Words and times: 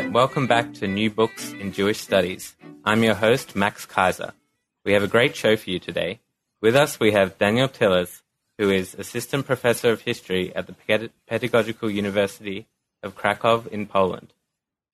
Right, 0.00 0.12
welcome 0.12 0.46
back 0.46 0.72
to 0.74 0.88
New 0.88 1.10
Books 1.10 1.52
in 1.52 1.74
Jewish 1.74 2.00
Studies. 2.00 2.56
I'm 2.86 3.02
your 3.02 3.16
host, 3.16 3.54
Max 3.54 3.84
Kaiser. 3.84 4.32
We 4.82 4.94
have 4.94 5.02
a 5.02 5.06
great 5.06 5.36
show 5.36 5.58
for 5.58 5.68
you 5.68 5.78
today. 5.78 6.20
With 6.62 6.74
us, 6.74 6.98
we 6.98 7.12
have 7.12 7.36
Daniel 7.36 7.68
Tilles, 7.68 8.22
who 8.56 8.70
is 8.70 8.94
Assistant 8.94 9.44
Professor 9.44 9.90
of 9.90 10.00
History 10.00 10.56
at 10.56 10.66
the 10.66 11.10
Pedagogical 11.28 11.90
University 11.90 12.66
of 13.02 13.14
Krakow 13.14 13.66
in 13.70 13.84
Poland. 13.86 14.32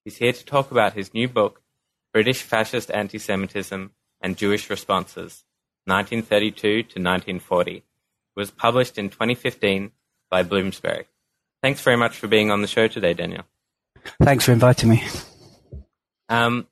He's 0.03 0.17
here 0.17 0.33
to 0.33 0.43
talk 0.43 0.71
about 0.71 0.91
his 0.91 1.13
new 1.13 1.29
book, 1.29 1.61
British 2.11 2.41
Fascist 2.41 2.91
Anti-Semitism 2.91 3.91
and 4.19 4.35
Jewish 4.35 4.69
Responses, 4.69 5.45
1932 5.85 6.59
to 6.59 6.99
1940. 6.99 7.77
It 7.77 7.83
was 8.35 8.51
published 8.51 8.97
in 8.97 9.09
2015 9.09 9.91
by 10.29 10.43
Bloomsbury. 10.43 11.05
Thanks 11.63 11.79
very 11.79 11.95
much 11.95 12.17
for 12.17 12.27
being 12.27 12.51
on 12.51 12.61
the 12.61 12.67
show 12.67 12.89
today, 12.89 13.13
Daniel. 13.13 13.45
Thanks 14.21 14.45
for 14.45 14.51
inviting 14.51 14.89
me. 14.89 15.03
Um, 16.29 16.67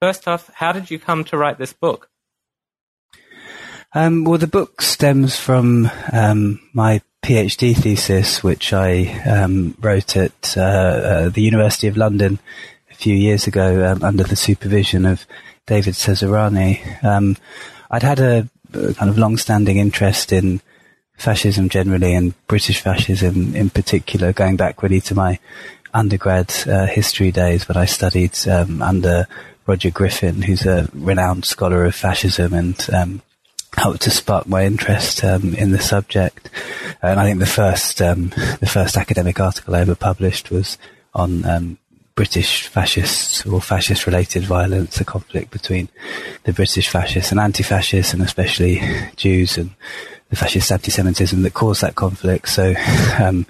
first 0.00 0.28
off, 0.28 0.50
how 0.54 0.72
did 0.72 0.90
you 0.90 0.98
come 0.98 1.24
to 1.24 1.36
write 1.36 1.58
this 1.58 1.72
book? 1.72 2.08
Um, 3.92 4.24
well, 4.24 4.38
the 4.38 4.46
book 4.46 4.82
stems 4.82 5.38
from 5.38 5.90
um, 6.12 6.60
my 6.72 7.00
PhD 7.22 7.74
thesis, 7.74 8.42
which 8.42 8.72
I 8.72 9.06
um, 9.24 9.76
wrote 9.80 10.16
at 10.16 10.54
uh, 10.56 10.60
uh, 10.60 11.28
the 11.30 11.42
University 11.42 11.88
of 11.88 11.96
London 11.96 12.38
a 12.90 12.94
few 12.94 13.14
years 13.14 13.46
ago 13.46 13.90
um, 13.90 14.04
under 14.04 14.22
the 14.22 14.36
supervision 14.36 15.06
of 15.06 15.26
David 15.66 15.94
Cesarani. 15.94 17.02
Um, 17.02 17.36
I'd 17.90 18.02
had 18.02 18.20
a, 18.20 18.48
a 18.74 18.94
kind 18.94 19.10
of 19.10 19.18
long-standing 19.18 19.78
interest 19.78 20.32
in 20.32 20.60
fascism 21.16 21.68
generally 21.68 22.14
and 22.14 22.34
British 22.46 22.80
fascism 22.80 23.54
in 23.54 23.70
particular, 23.70 24.32
going 24.32 24.56
back 24.56 24.82
really 24.82 25.00
to 25.00 25.14
my 25.14 25.38
undergrad 25.96 26.52
uh, 26.66 26.86
history 26.86 27.32
days 27.32 27.66
when 27.68 27.76
I 27.76 27.86
studied 27.86 28.36
um, 28.48 28.82
under 28.82 29.26
Roger 29.66 29.90
Griffin, 29.90 30.42
who's 30.42 30.66
a 30.66 30.88
renowned 30.92 31.44
scholar 31.44 31.84
of 31.84 31.94
fascism 31.94 32.52
and 32.52 32.88
um, 32.92 33.22
helped 33.76 34.02
to 34.02 34.10
spark 34.10 34.46
my 34.46 34.64
interest 34.64 35.24
um, 35.24 35.54
in 35.54 35.72
the 35.72 35.80
subject. 35.80 36.50
And 37.02 37.18
I 37.18 37.24
think 37.24 37.40
the 37.40 37.46
first 37.46 38.00
um, 38.00 38.28
the 38.60 38.70
first 38.70 38.96
academic 38.96 39.40
article 39.40 39.74
I 39.74 39.80
ever 39.80 39.94
published 39.94 40.50
was 40.50 40.78
on 41.14 41.44
um, 41.44 41.78
British 42.14 42.66
fascists 42.66 43.44
or 43.44 43.60
fascist 43.60 44.06
related 44.06 44.44
violence, 44.44 45.00
a 45.00 45.04
conflict 45.04 45.50
between 45.50 45.88
the 46.44 46.52
British 46.52 46.88
fascists 46.88 47.30
and 47.30 47.40
anti-fascists, 47.40 48.14
and 48.14 48.22
especially 48.22 48.80
Jews 49.16 49.58
and 49.58 49.70
the 50.30 50.36
fascist 50.36 50.72
anti-Semitism 50.72 51.42
that 51.42 51.54
caused 51.54 51.82
that 51.82 51.94
conflict. 51.94 52.48
So 52.48 52.74
um, 53.18 53.46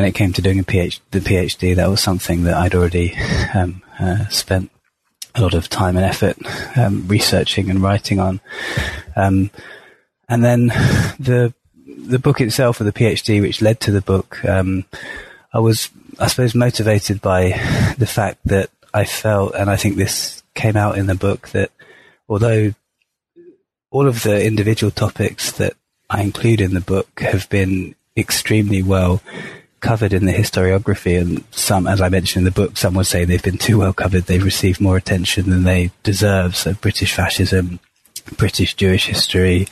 when 0.00 0.08
it 0.08 0.14
came 0.14 0.32
to 0.32 0.40
doing 0.40 0.58
a 0.58 0.62
PhD, 0.62 0.98
the 1.10 1.20
PhD, 1.20 1.76
that 1.76 1.90
was 1.90 2.00
something 2.00 2.44
that 2.44 2.54
I'd 2.54 2.74
already 2.74 3.14
um, 3.52 3.82
uh, 3.98 4.26
spent 4.28 4.70
a 5.34 5.42
lot 5.42 5.52
of 5.52 5.68
time 5.68 5.94
and 5.94 6.06
effort 6.06 6.38
um, 6.74 7.06
researching 7.06 7.68
and 7.68 7.82
writing 7.82 8.18
on. 8.18 8.40
Um, 9.14 9.50
and 10.26 10.42
then 10.42 10.68
the 11.18 11.52
the 11.86 12.18
book 12.18 12.40
itself, 12.40 12.80
or 12.80 12.84
the 12.84 12.94
PhD, 12.94 13.42
which 13.42 13.60
led 13.60 13.78
to 13.80 13.90
the 13.90 14.00
book, 14.00 14.42
um, 14.46 14.86
I 15.52 15.58
was, 15.58 15.90
I 16.18 16.28
suppose, 16.28 16.54
motivated 16.54 17.20
by 17.20 17.50
the 17.98 18.06
fact 18.06 18.38
that 18.46 18.70
I 18.94 19.04
felt, 19.04 19.54
and 19.54 19.68
I 19.68 19.76
think 19.76 19.96
this 19.96 20.42
came 20.54 20.78
out 20.78 20.96
in 20.96 21.08
the 21.08 21.14
book, 21.14 21.50
that 21.50 21.72
although 22.26 22.72
all 23.90 24.08
of 24.08 24.22
the 24.22 24.42
individual 24.42 24.90
topics 24.90 25.52
that 25.52 25.74
I 26.08 26.22
include 26.22 26.62
in 26.62 26.72
the 26.72 26.80
book 26.80 27.20
have 27.20 27.50
been 27.50 27.96
extremely 28.16 28.82
well 28.82 29.20
covered 29.80 30.12
in 30.12 30.26
the 30.26 30.32
historiography, 30.32 31.20
and 31.20 31.44
some, 31.50 31.86
as 31.86 32.00
I 32.00 32.08
mentioned 32.08 32.42
in 32.46 32.52
the 32.52 32.60
book, 32.60 32.76
some 32.76 32.94
would 32.94 33.06
say 33.06 33.24
they've 33.24 33.42
been 33.42 33.58
too 33.58 33.78
well 33.78 33.92
covered. 33.92 34.24
They've 34.24 34.44
received 34.44 34.80
more 34.80 34.96
attention 34.96 35.50
than 35.50 35.64
they 35.64 35.90
deserve. 36.02 36.56
So 36.56 36.74
British 36.74 37.14
fascism, 37.14 37.80
British 38.36 38.74
Jewish 38.74 39.06
history, 39.06 39.66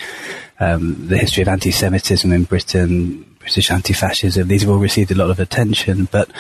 um, 0.61 1.09
the 1.09 1.19
history 1.19 1.43
of 1.43 1.49
anti-Semitism 1.49 2.33
in 2.33 2.45
Britain, 2.45 3.37
British 3.39 3.71
anti-fascism. 3.71 4.49
These 4.49 4.63
have 4.63 4.71
all 4.71 4.79
received 4.79 5.11
a 5.11 5.15
lot 5.15 5.31
of 5.31 5.41
attention, 5.41 6.09
but 6.11 6.31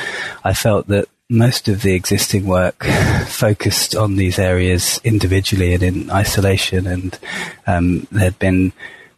I 0.44 0.54
felt 0.54 0.88
that 0.88 1.08
most 1.30 1.68
of 1.68 1.82
the 1.82 1.92
existing 1.92 2.46
work 2.46 2.84
focused 3.26 3.94
on 3.94 4.16
these 4.16 4.38
areas 4.38 5.00
individually 5.04 5.74
and 5.74 5.82
in 5.82 6.10
isolation, 6.10 6.86
and 6.86 7.18
um, 7.66 8.06
there 8.10 8.24
had 8.24 8.38
been 8.38 8.72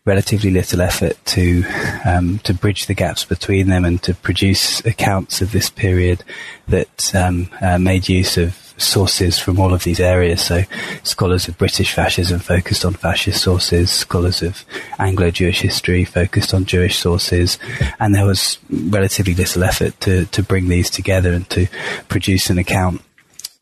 relatively 0.04 0.50
little 0.50 0.80
effort 0.80 1.16
to 1.26 1.64
um, 2.04 2.38
to 2.40 2.54
bridge 2.54 2.86
the 2.86 2.94
gaps 2.94 3.24
between 3.24 3.68
them 3.68 3.84
and 3.84 4.02
to 4.02 4.14
produce 4.14 4.84
accounts 4.84 5.42
of 5.42 5.52
this 5.52 5.68
period 5.70 6.24
that 6.68 7.14
um, 7.14 7.48
uh, 7.60 7.78
made 7.78 8.08
use 8.08 8.36
of 8.36 8.70
sources 8.80 9.38
from 9.38 9.60
all 9.60 9.74
of 9.74 9.84
these 9.84 10.00
areas. 10.00 10.42
So, 10.42 10.62
scholars 11.02 11.48
of 11.48 11.58
British 11.58 11.92
fascism 11.92 12.40
focused 12.40 12.84
on 12.84 12.94
fascist 12.94 13.42
sources, 13.42 13.90
scholars 13.90 14.42
of 14.42 14.64
Anglo-Jewish 14.98 15.60
history 15.60 16.04
focused 16.04 16.54
on 16.54 16.64
Jewish 16.64 16.98
sources, 16.98 17.58
and 17.98 18.14
there 18.14 18.26
was 18.26 18.58
relatively 18.70 19.34
little 19.34 19.64
effort 19.64 20.00
to 20.00 20.26
to 20.26 20.42
bring 20.42 20.68
these 20.68 20.90
together 20.90 21.32
and 21.32 21.48
to 21.50 21.66
produce 22.08 22.50
an 22.50 22.58
account 22.58 23.02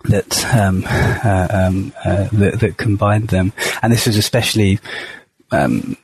that 0.04 0.44
um, 0.54 0.84
uh, 0.86 1.48
um, 1.50 1.92
uh, 2.04 2.28
that, 2.32 2.60
that, 2.60 2.76
combined 2.76 3.28
them. 3.28 3.52
And 3.82 3.92
this 3.92 4.06
was 4.06 4.16
especially 4.16 4.78
um, 5.50 5.96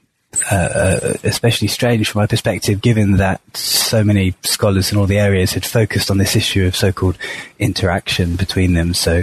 uh, 0.50 0.54
uh, 0.54 1.12
especially 1.24 1.68
strange 1.68 2.10
from 2.10 2.20
my 2.20 2.26
perspective, 2.26 2.80
given 2.80 3.16
that 3.18 3.40
so 3.56 4.02
many 4.04 4.34
scholars 4.42 4.92
in 4.92 4.98
all 4.98 5.06
the 5.06 5.18
areas 5.18 5.52
had 5.52 5.64
focused 5.64 6.10
on 6.10 6.18
this 6.18 6.36
issue 6.36 6.66
of 6.66 6.76
so-called 6.76 7.18
interaction 7.58 8.36
between 8.36 8.74
them. 8.74 8.94
So 8.94 9.22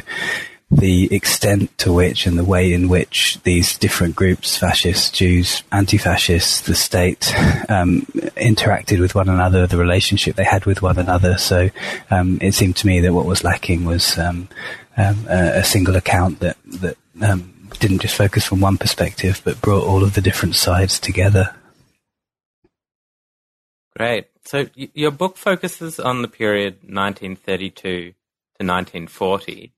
the 0.72 1.14
extent 1.14 1.78
to 1.80 1.92
which 1.92 2.26
and 2.26 2.40
the 2.40 2.46
way 2.46 2.72
in 2.72 2.88
which 2.88 3.38
these 3.44 3.78
different 3.78 4.16
groups, 4.16 4.56
fascists, 4.56 5.12
Jews, 5.12 5.64
anti-fascists, 5.72 6.62
the 6.62 6.76
state, 6.76 7.34
um, 7.70 8.04
interacted 8.38 9.02
with 9.02 9.14
one 9.14 9.28
another, 9.28 9.68
the 9.68 9.78
relationship 9.78 10.38
they 10.38 10.46
had 10.46 10.66
with 10.66 10.82
one 10.82 10.98
another. 10.98 11.38
So 11.38 11.70
um, 12.10 12.40
it 12.42 12.54
seemed 12.54 12.78
to 12.78 12.88
me 12.88 13.02
that 13.02 13.14
what 13.14 13.26
was 13.26 13.44
lacking 13.44 13.84
was 13.84 14.18
um, 14.18 14.48
um 14.98 15.26
a, 15.30 15.60
a, 15.60 15.64
single 15.64 15.96
account 15.96 16.40
that 16.40 16.58
that 16.66 16.98
um, 17.22 17.61
didn't 17.82 18.00
just 18.00 18.16
focus 18.16 18.46
from 18.46 18.62
one 18.62 18.78
perspective, 18.78 19.42
but 19.44 19.60
brought 19.60 19.84
all 19.84 20.04
of 20.04 20.14
the 20.14 20.22
different 20.22 20.56
sides 20.56 21.00
together. 21.00 21.56
Great. 23.98 24.28
So 24.46 24.68
your 24.76 25.12
book 25.12 25.36
focuses 25.36 26.00
on 26.00 26.22
the 26.22 26.28
period 26.28 26.76
1932 26.84 27.82
to 27.82 28.14
1940. 28.60 29.74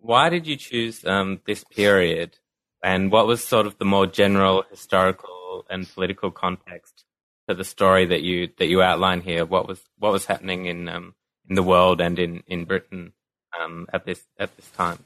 Why 0.00 0.28
did 0.28 0.46
you 0.46 0.56
choose 0.56 1.04
um, 1.04 1.40
this 1.46 1.64
period, 1.64 2.38
and 2.82 3.10
what 3.10 3.26
was 3.26 3.44
sort 3.44 3.66
of 3.66 3.76
the 3.78 3.84
more 3.84 4.06
general 4.06 4.64
historical 4.70 5.66
and 5.68 5.92
political 5.92 6.30
context 6.30 7.04
to 7.48 7.54
the 7.54 7.64
story 7.64 8.06
that 8.06 8.22
you 8.22 8.50
that 8.58 8.66
you 8.66 8.82
outline 8.82 9.20
here? 9.20 9.44
What 9.44 9.66
was 9.66 9.80
what 9.98 10.12
was 10.12 10.26
happening 10.26 10.66
in 10.66 10.88
um, 10.88 11.14
in 11.48 11.56
the 11.56 11.62
world 11.62 12.00
and 12.00 12.18
in 12.18 12.44
in 12.46 12.64
Britain 12.64 13.12
um, 13.60 13.86
at 13.92 14.06
this 14.06 14.24
at 14.38 14.56
this 14.56 14.70
time? 14.70 14.98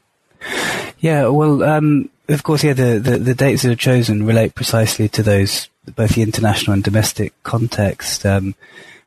Yeah, 0.99 1.27
well, 1.27 1.63
um, 1.63 2.09
of 2.29 2.43
course, 2.43 2.63
yeah, 2.63 2.73
the, 2.73 2.99
the, 2.99 3.17
the, 3.17 3.35
dates 3.35 3.63
that 3.63 3.71
are 3.71 3.75
chosen 3.75 4.25
relate 4.25 4.55
precisely 4.55 5.09
to 5.09 5.23
those, 5.23 5.67
both 5.95 6.15
the 6.15 6.21
international 6.21 6.73
and 6.73 6.83
domestic 6.83 7.33
context. 7.43 8.25
Um, 8.25 8.55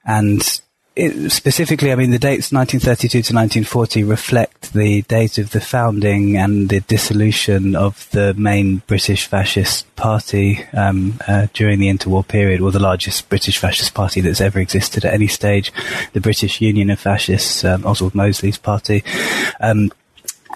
and 0.05 0.61
it, 0.97 1.31
specifically, 1.31 1.91
I 1.91 1.97
mean, 1.97 2.11
the 2.11 2.19
dates 2.19 2.53
1932 2.53 3.09
to 3.09 3.35
1940 3.35 4.05
reflect 4.05 4.73
the 4.75 5.03
date 5.03 5.39
of 5.39 5.51
the 5.51 5.61
founding 5.61 6.37
and 6.37 6.69
the 6.69 6.81
dissolution 6.81 7.75
of 7.75 8.09
the 8.11 8.33
main 8.35 8.83
British 8.87 9.27
fascist 9.27 9.93
party 9.97 10.65
um, 10.73 11.19
uh, 11.27 11.49
during 11.53 11.81
the 11.81 11.89
interwar 11.89 12.27
period, 12.27 12.61
or 12.61 12.71
the 12.71 12.79
largest 12.79 13.29
British 13.29 13.59
fascist 13.59 13.95
party 13.95 14.21
that's 14.21 14.41
ever 14.41 14.61
existed 14.61 15.05
at 15.05 15.15
any 15.15 15.27
stage, 15.27 15.73
the 16.13 16.21
British 16.21 16.61
Union 16.61 16.91
of 16.91 17.01
Fascists, 17.01 17.65
um, 17.65 17.85
Oswald 17.85 18.15
Mosley's 18.15 18.59
party. 18.59 19.03
Um, 19.61 19.91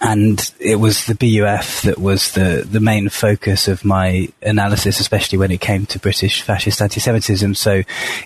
and 0.00 0.52
it 0.60 0.76
was 0.76 1.06
the 1.06 1.14
BUF 1.14 1.82
that 1.82 1.98
was 1.98 2.32
the, 2.32 2.66
the 2.70 2.80
main 2.80 3.08
focus 3.08 3.68
of 3.68 3.84
my 3.84 4.28
analysis, 4.42 5.00
especially 5.00 5.38
when 5.38 5.50
it 5.50 5.60
came 5.60 5.86
to 5.86 5.98
British 5.98 6.42
fascist 6.42 6.80
anti-Semitism. 6.80 7.54
So, 7.54 7.82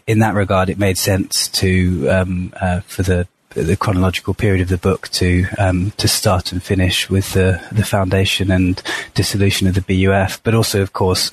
in 0.07 0.19
that 0.19 0.35
regard, 0.35 0.69
it 0.69 0.79
made 0.79 0.99
sense 0.99 1.49
to 1.49 2.09
um, 2.09 2.53
uh, 2.61 2.81
for 2.81 3.03
the 3.03 3.27
the 3.55 3.77
chronological 3.77 4.33
period 4.33 4.63
of 4.63 4.69
the 4.69 4.79
book 4.79 5.09
to 5.11 5.47
um, 5.59 5.93
to 5.99 6.09
start 6.09 6.53
and 6.53 6.63
finish 6.63 7.09
with 7.11 7.33
the 7.33 7.63
the 7.73 7.85
foundation 7.85 8.51
and 8.51 8.83
dissolution 9.15 9.67
of 9.67 9.75
the 9.75 10.07
BUF, 10.07 10.43
but 10.43 10.55
also, 10.55 10.83
of 10.83 10.93
course, 10.93 11.31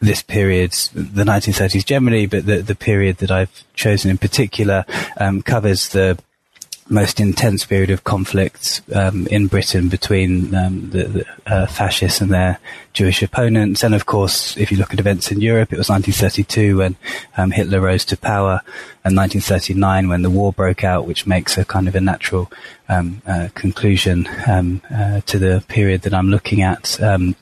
this 0.00 0.22
period, 0.22 0.72
the 0.92 1.24
1930s 1.24 1.84
generally, 1.84 2.26
but 2.26 2.46
the 2.46 2.62
the 2.62 2.74
period 2.74 3.18
that 3.18 3.30
I've 3.30 3.64
chosen 3.74 4.10
in 4.10 4.18
particular 4.18 4.84
um, 5.18 5.42
covers 5.42 5.88
the 5.88 6.18
most 6.88 7.20
intense 7.20 7.64
period 7.64 7.90
of 7.90 8.04
conflict 8.04 8.80
um, 8.94 9.26
in 9.26 9.46
Britain 9.48 9.88
between 9.88 10.54
um, 10.54 10.90
the, 10.90 11.04
the 11.04 11.26
uh, 11.46 11.66
fascists 11.66 12.20
and 12.20 12.30
their 12.30 12.58
Jewish 12.92 13.22
opponents. 13.22 13.82
And 13.82 13.94
of 13.94 14.06
course, 14.06 14.56
if 14.56 14.70
you 14.70 14.78
look 14.78 14.92
at 14.92 15.00
events 15.00 15.32
in 15.32 15.40
Europe, 15.40 15.72
it 15.72 15.78
was 15.78 15.88
1932 15.88 16.78
when 16.78 16.96
um, 17.36 17.50
Hitler 17.50 17.80
rose 17.80 18.04
to 18.06 18.16
power, 18.16 18.60
and 19.04 19.16
1939 19.16 20.08
when 20.08 20.22
the 20.22 20.30
war 20.30 20.52
broke 20.52 20.84
out, 20.84 21.06
which 21.06 21.26
makes 21.26 21.58
a 21.58 21.64
kind 21.64 21.88
of 21.88 21.94
a 21.94 22.00
natural 22.00 22.50
um, 22.88 23.22
uh, 23.26 23.48
conclusion 23.54 24.28
um, 24.46 24.80
uh, 24.92 25.20
to 25.22 25.38
the 25.38 25.64
period 25.68 26.02
that 26.02 26.14
I'm 26.14 26.28
looking 26.28 26.62
at. 26.62 27.00
Um, 27.02 27.34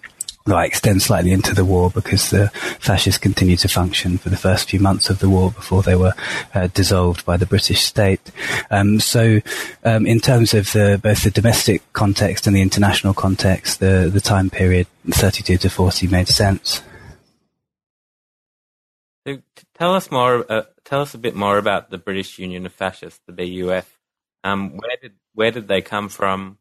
I 0.46 0.67
extend 0.67 1.00
slightly 1.00 1.32
into 1.32 1.55
the 1.55 1.64
war 1.64 1.91
because 1.91 2.29
the 2.29 2.49
fascists 2.79 3.17
continued 3.17 3.61
to 3.61 3.69
function 3.69 4.19
for 4.19 4.29
the 4.29 4.37
first 4.37 4.69
few 4.69 4.79
months 4.79 5.08
of 5.08 5.20
the 5.20 5.31
war 5.31 5.50
before 5.50 5.82
they 5.82 5.94
were 5.94 6.12
uh, 6.52 6.67
dissolved 6.67 7.25
by 7.25 7.38
the 7.38 7.46
British 7.46 7.81
state. 7.81 8.20
Um, 8.70 9.00
so, 9.00 9.41
um, 9.85 10.06
in 10.06 10.20
terms 10.20 10.52
of 10.52 10.70
the, 10.73 11.00
both 11.02 11.25
the 11.25 11.31
domestic 11.31 11.91
context 11.94 12.46
and 12.46 12.55
the 12.55 12.61
international 12.61 13.14
context, 13.14 13.81
the, 13.81 14.11
the 14.12 14.20
time 14.20 14.50
period 14.50 14.87
32 15.08 15.56
to 15.56 15.70
40 15.70 16.08
made 16.08 16.29
sense. 16.29 16.82
So 19.26 19.38
tell 19.79 19.94
us 19.94 20.11
more. 20.11 20.44
Uh, 20.52 20.64
tell 20.85 21.00
us 21.00 21.14
a 21.14 21.19
bit 21.19 21.35
more 21.35 21.56
about 21.56 21.88
the 21.88 21.97
British 21.97 22.38
Union 22.38 22.67
of 22.67 22.75
Fascists, 22.75 23.20
the 23.26 23.32
BUF. 23.32 23.99
Um, 24.44 24.76
where 24.76 24.99
did 25.00 25.12
where 25.32 25.50
did 25.50 25.69
they 25.69 25.81
come 25.81 26.11
from? 26.11 26.58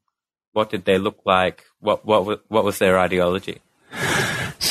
What 0.53 0.69
did 0.69 0.85
they 0.85 0.97
look 0.97 1.23
like? 1.25 1.65
What 1.81 2.05
what 2.05 2.49
what 2.49 2.63
was 2.63 2.79
their 2.79 2.97
ideology? 2.97 3.59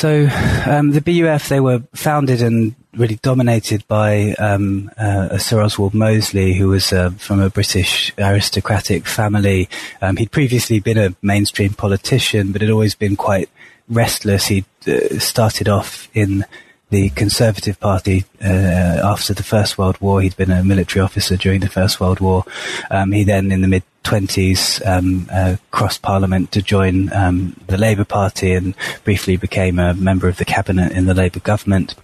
So 0.03 0.27
um, 0.65 0.91
the 0.91 0.99
BUF 0.99 1.47
they 1.47 1.61
were 1.61 1.81
founded 1.93 2.41
and 2.41 2.75
really 2.93 3.15
dominated 3.21 3.87
by 3.87 4.33
um, 4.33 4.91
uh, 4.97 5.37
Sir 5.37 5.61
Oswald 5.61 5.93
Mosley, 5.93 6.55
who 6.55 6.67
was 6.67 6.91
uh, 6.91 7.11
from 7.11 7.39
a 7.39 7.49
British 7.49 8.11
aristocratic 8.17 9.05
family. 9.05 9.69
Um, 10.01 10.17
he'd 10.17 10.29
previously 10.29 10.81
been 10.81 10.97
a 10.97 11.15
mainstream 11.21 11.73
politician, 11.73 12.51
but 12.51 12.59
had 12.59 12.69
always 12.69 12.95
been 12.95 13.15
quite 13.15 13.49
restless. 13.87 14.47
He 14.47 14.65
uh, 14.85 15.19
started 15.19 15.69
off 15.69 16.09
in 16.13 16.43
the 16.93 17.09
Conservative 17.09 17.79
Party 17.79 18.23
uh, 18.39 19.01
after 19.03 19.33
the 19.33 19.41
First 19.41 19.79
World 19.79 19.99
War. 19.99 20.21
He'd 20.21 20.37
been 20.37 20.51
a 20.51 20.63
military 20.63 21.03
officer 21.03 21.35
during 21.35 21.61
the 21.61 21.67
First 21.67 21.99
World 21.99 22.19
War. 22.19 22.45
Um, 22.91 23.11
he 23.11 23.23
then, 23.23 23.51
in 23.51 23.61
the 23.61 23.67
mid 23.67 23.81
20s, 24.03 24.85
um, 24.85 25.27
uh, 25.31 25.55
crossed 25.71 26.03
Parliament 26.03 26.51
to 26.51 26.61
join 26.61 27.11
um, 27.11 27.59
the 27.65 27.79
Labour 27.79 28.05
Party 28.05 28.53
and 28.53 28.75
briefly 29.03 29.37
became 29.37 29.79
a 29.79 29.95
member 29.95 30.27
of 30.27 30.37
the 30.37 30.45
cabinet 30.45 30.91
in 30.91 31.07
the 31.07 31.15
Labour 31.15 31.39
government. 31.39 31.95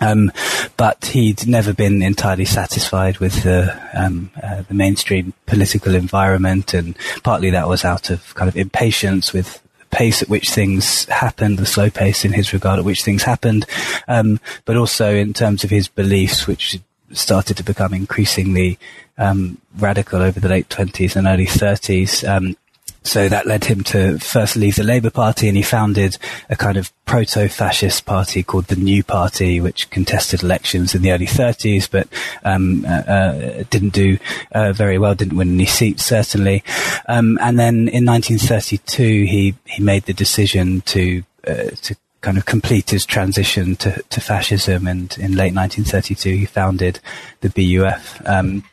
Um, 0.00 0.32
but 0.76 1.04
he'd 1.04 1.46
never 1.46 1.72
been 1.72 2.02
entirely 2.02 2.44
satisfied 2.44 3.18
with 3.18 3.44
the, 3.44 3.80
um, 3.94 4.32
uh, 4.42 4.62
the 4.62 4.74
mainstream 4.74 5.34
political 5.46 5.94
environment, 5.94 6.74
and 6.74 6.96
partly 7.22 7.50
that 7.50 7.68
was 7.68 7.84
out 7.84 8.10
of 8.10 8.34
kind 8.34 8.48
of 8.48 8.56
impatience 8.56 9.32
with 9.32 9.61
pace 9.92 10.22
at 10.22 10.28
which 10.28 10.50
things 10.50 11.04
happened, 11.04 11.58
the 11.58 11.66
slow 11.66 11.90
pace 11.90 12.24
in 12.24 12.32
his 12.32 12.52
regard 12.52 12.78
at 12.78 12.84
which 12.84 13.04
things 13.04 13.22
happened, 13.22 13.66
um, 14.08 14.40
but 14.64 14.76
also 14.76 15.14
in 15.14 15.32
terms 15.32 15.62
of 15.62 15.70
his 15.70 15.86
beliefs, 15.86 16.46
which 16.46 16.78
started 17.12 17.56
to 17.58 17.62
become 17.62 17.94
increasingly 17.94 18.78
um, 19.18 19.58
radical 19.78 20.22
over 20.22 20.40
the 20.40 20.48
late 20.48 20.68
20s 20.68 21.14
and 21.14 21.26
early 21.26 21.46
30s. 21.46 22.26
Um, 22.28 22.56
so 23.02 23.28
that 23.28 23.46
led 23.46 23.64
him 23.64 23.82
to 23.84 24.18
first 24.18 24.56
leave 24.56 24.76
the 24.76 24.84
Labour 24.84 25.10
Party 25.10 25.48
and 25.48 25.56
he 25.56 25.62
founded 25.62 26.18
a 26.48 26.56
kind 26.56 26.76
of 26.76 26.92
proto-fascist 27.04 28.06
party 28.06 28.42
called 28.42 28.66
the 28.66 28.76
New 28.76 29.02
Party, 29.02 29.60
which 29.60 29.90
contested 29.90 30.42
elections 30.42 30.94
in 30.94 31.02
the 31.02 31.12
early 31.12 31.26
30s, 31.26 31.90
but 31.90 32.08
um, 32.44 32.84
uh, 32.86 32.88
uh, 32.88 33.64
didn't 33.70 33.92
do 33.92 34.18
uh, 34.52 34.72
very 34.72 34.98
well, 34.98 35.14
didn't 35.14 35.36
win 35.36 35.54
any 35.54 35.66
seats, 35.66 36.04
certainly. 36.04 36.62
Um, 37.08 37.38
and 37.40 37.58
then 37.58 37.88
in 37.88 38.06
1932, 38.06 39.02
he, 39.02 39.54
he 39.64 39.82
made 39.82 40.04
the 40.04 40.14
decision 40.14 40.80
to, 40.82 41.22
uh, 41.46 41.70
to 41.82 41.96
kind 42.20 42.38
of 42.38 42.46
complete 42.46 42.90
his 42.90 43.04
transition 43.04 43.76
to, 43.76 44.00
to 44.10 44.20
fascism. 44.20 44.86
And 44.86 45.16
in 45.18 45.32
late 45.32 45.54
1932, 45.54 46.36
he 46.36 46.46
founded 46.46 47.00
the 47.40 47.50
BUF. 47.50 48.22
Um, 48.26 48.64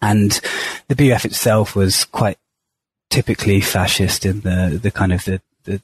and 0.00 0.40
the 0.88 0.96
BUF 0.96 1.24
itself 1.24 1.76
was 1.76 2.04
quite 2.06 2.38
typically 3.14 3.60
fascist 3.60 4.26
in 4.26 4.40
the 4.40 4.80
the 4.82 4.90
kind 4.90 5.12
of 5.12 5.24
the 5.24 5.40
the 5.62 5.80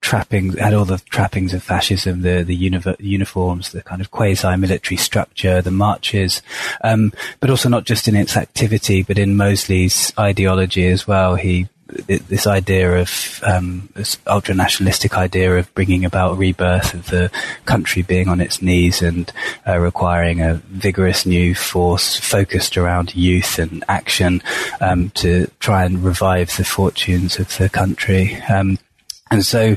trappings 0.00 0.58
had 0.58 0.74
all 0.74 0.84
the 0.84 0.98
trappings 0.98 1.54
of 1.54 1.62
fascism, 1.62 2.22
the 2.22 2.42
the 2.42 2.56
uni- 2.56 2.96
uniforms, 2.98 3.70
the 3.70 3.82
kind 3.82 4.00
of 4.00 4.10
quasi 4.10 4.56
military 4.56 4.96
structure, 4.96 5.62
the 5.62 5.70
marches, 5.70 6.42
um, 6.82 7.12
but 7.38 7.50
also 7.50 7.68
not 7.68 7.84
just 7.84 8.08
in 8.08 8.16
its 8.16 8.36
activity, 8.36 9.04
but 9.04 9.16
in 9.16 9.36
Mosley's 9.36 10.12
ideology 10.18 10.88
as 10.88 11.06
well. 11.06 11.36
He 11.36 11.68
this 12.06 12.46
idea 12.46 13.00
of 13.00 13.40
um, 13.44 13.88
this 13.94 14.18
ultra 14.26 14.54
nationalistic 14.54 15.16
idea 15.16 15.56
of 15.56 15.72
bringing 15.74 16.04
about 16.04 16.38
rebirth 16.38 16.94
of 16.94 17.06
the 17.10 17.30
country 17.64 18.02
being 18.02 18.28
on 18.28 18.40
its 18.40 18.62
knees 18.62 19.02
and 19.02 19.32
uh, 19.66 19.78
requiring 19.78 20.40
a 20.40 20.54
vigorous 20.68 21.26
new 21.26 21.54
force 21.54 22.16
focused 22.16 22.76
around 22.76 23.14
youth 23.14 23.58
and 23.58 23.84
action 23.88 24.42
um, 24.80 25.10
to 25.10 25.50
try 25.60 25.84
and 25.84 26.02
revive 26.02 26.56
the 26.56 26.64
fortunes 26.64 27.38
of 27.38 27.56
the 27.58 27.68
country. 27.68 28.36
Um, 28.42 28.78
and 29.30 29.44
so, 29.44 29.76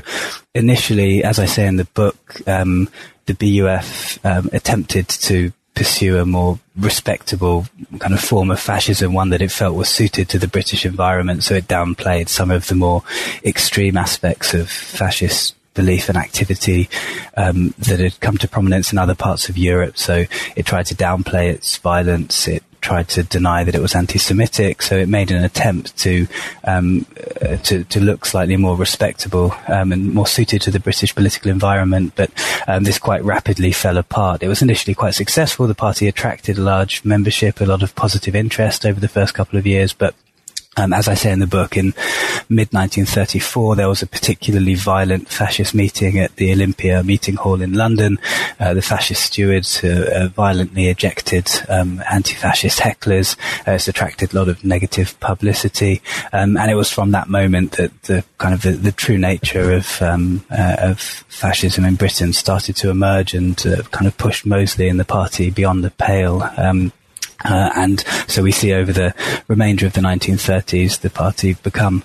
initially, 0.54 1.24
as 1.24 1.38
I 1.38 1.46
say 1.46 1.66
in 1.66 1.76
the 1.76 1.86
book, 1.86 2.42
um, 2.46 2.88
the 3.24 3.34
BUF 3.34 4.24
um, 4.24 4.50
attempted 4.52 5.08
to 5.08 5.52
pursue 5.76 6.18
a 6.18 6.26
more 6.26 6.58
respectable 6.76 7.66
kind 8.00 8.14
of 8.14 8.20
form 8.20 8.50
of 8.50 8.58
fascism, 8.58 9.12
one 9.12 9.30
that 9.30 9.42
it 9.42 9.52
felt 9.52 9.76
was 9.76 9.88
suited 9.88 10.28
to 10.30 10.38
the 10.38 10.48
British 10.48 10.84
environment. 10.84 11.44
So 11.44 11.54
it 11.54 11.68
downplayed 11.68 12.28
some 12.28 12.50
of 12.50 12.66
the 12.66 12.74
more 12.74 13.02
extreme 13.44 13.96
aspects 13.96 14.54
of 14.54 14.68
fascist 14.68 15.54
belief 15.74 16.08
and 16.08 16.16
activity 16.16 16.88
um, 17.36 17.74
that 17.78 18.00
had 18.00 18.18
come 18.20 18.38
to 18.38 18.48
prominence 18.48 18.90
in 18.90 18.98
other 18.98 19.14
parts 19.14 19.48
of 19.48 19.58
Europe. 19.58 19.98
So 19.98 20.24
it 20.56 20.66
tried 20.66 20.86
to 20.86 20.94
downplay 20.94 21.52
its 21.52 21.76
violence. 21.76 22.48
It 22.48 22.64
tried 22.86 23.08
to 23.08 23.24
deny 23.24 23.64
that 23.64 23.74
it 23.74 23.80
was 23.80 23.96
anti-Semitic, 23.96 24.80
so 24.80 24.96
it 24.96 25.08
made 25.08 25.32
an 25.32 25.42
attempt 25.42 25.96
to 25.98 26.28
um, 26.62 27.04
uh, 27.42 27.56
to, 27.56 27.82
to, 27.82 27.98
look 27.98 28.24
slightly 28.24 28.56
more 28.56 28.76
respectable 28.76 29.52
um, 29.66 29.90
and 29.90 30.14
more 30.14 30.26
suited 30.28 30.62
to 30.62 30.70
the 30.70 30.78
British 30.78 31.12
political 31.12 31.50
environment. 31.50 32.12
But 32.14 32.30
um, 32.68 32.84
this 32.84 33.00
quite 33.00 33.24
rapidly 33.24 33.72
fell 33.72 33.98
apart. 33.98 34.44
It 34.44 34.48
was 34.48 34.62
initially 34.62 34.94
quite 34.94 35.14
successful. 35.14 35.66
The 35.66 35.74
party 35.74 36.06
attracted 36.06 36.58
a 36.58 36.62
large 36.62 37.04
membership, 37.04 37.60
a 37.60 37.64
lot 37.64 37.82
of 37.82 37.96
positive 37.96 38.36
interest 38.36 38.86
over 38.86 39.00
the 39.00 39.08
first 39.08 39.34
couple 39.34 39.58
of 39.58 39.66
years, 39.66 39.92
but 39.92 40.14
um, 40.76 40.92
as 40.92 41.08
I 41.08 41.14
say 41.14 41.32
in 41.32 41.38
the 41.38 41.46
book, 41.46 41.76
in 41.76 41.94
mid 42.48 42.72
1934, 42.72 43.76
there 43.76 43.88
was 43.88 44.02
a 44.02 44.06
particularly 44.06 44.74
violent 44.74 45.28
fascist 45.28 45.74
meeting 45.74 46.18
at 46.18 46.36
the 46.36 46.52
Olympia 46.52 47.02
meeting 47.02 47.36
hall 47.36 47.62
in 47.62 47.72
London. 47.72 48.18
Uh, 48.60 48.74
the 48.74 48.82
fascist 48.82 49.22
stewards 49.22 49.82
uh, 49.82 50.28
violently 50.34 50.88
ejected 50.88 51.48
um, 51.68 52.02
anti-fascist 52.10 52.78
hecklers. 52.78 53.36
Uh, 53.66 53.72
it's 53.72 53.88
attracted 53.88 54.32
a 54.32 54.36
lot 54.36 54.48
of 54.48 54.64
negative 54.64 55.18
publicity, 55.20 56.02
um, 56.32 56.56
and 56.56 56.70
it 56.70 56.74
was 56.74 56.90
from 56.90 57.12
that 57.12 57.28
moment 57.28 57.72
that 57.72 58.02
the 58.02 58.24
kind 58.38 58.54
of 58.54 58.62
the, 58.62 58.72
the 58.72 58.92
true 58.92 59.18
nature 59.18 59.72
of 59.72 60.02
um, 60.02 60.44
uh, 60.50 60.76
of 60.78 61.00
fascism 61.00 61.84
in 61.84 61.94
Britain 61.94 62.32
started 62.32 62.76
to 62.76 62.90
emerge 62.90 63.34
and 63.34 63.66
uh, 63.66 63.82
kind 63.84 64.06
of 64.06 64.16
pushed 64.18 64.44
Mosley 64.44 64.88
and 64.88 65.00
the 65.00 65.04
party 65.04 65.50
beyond 65.50 65.82
the 65.82 65.90
pale. 65.90 66.42
Uh, 67.44 67.70
and 67.76 68.00
so 68.28 68.42
we 68.42 68.52
see 68.52 68.72
over 68.72 68.92
the 68.92 69.14
remainder 69.48 69.86
of 69.86 69.92
the 69.92 70.00
1930s 70.00 71.00
the 71.00 71.10
party 71.10 71.54
become 71.62 72.02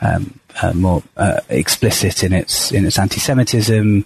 um, 0.00 0.38
uh, 0.60 0.72
more 0.72 1.02
uh, 1.16 1.40
explicit 1.48 2.22
in 2.22 2.32
its 2.32 2.72
in 2.72 2.84
its 2.84 2.98
anti-Semitism. 2.98 4.04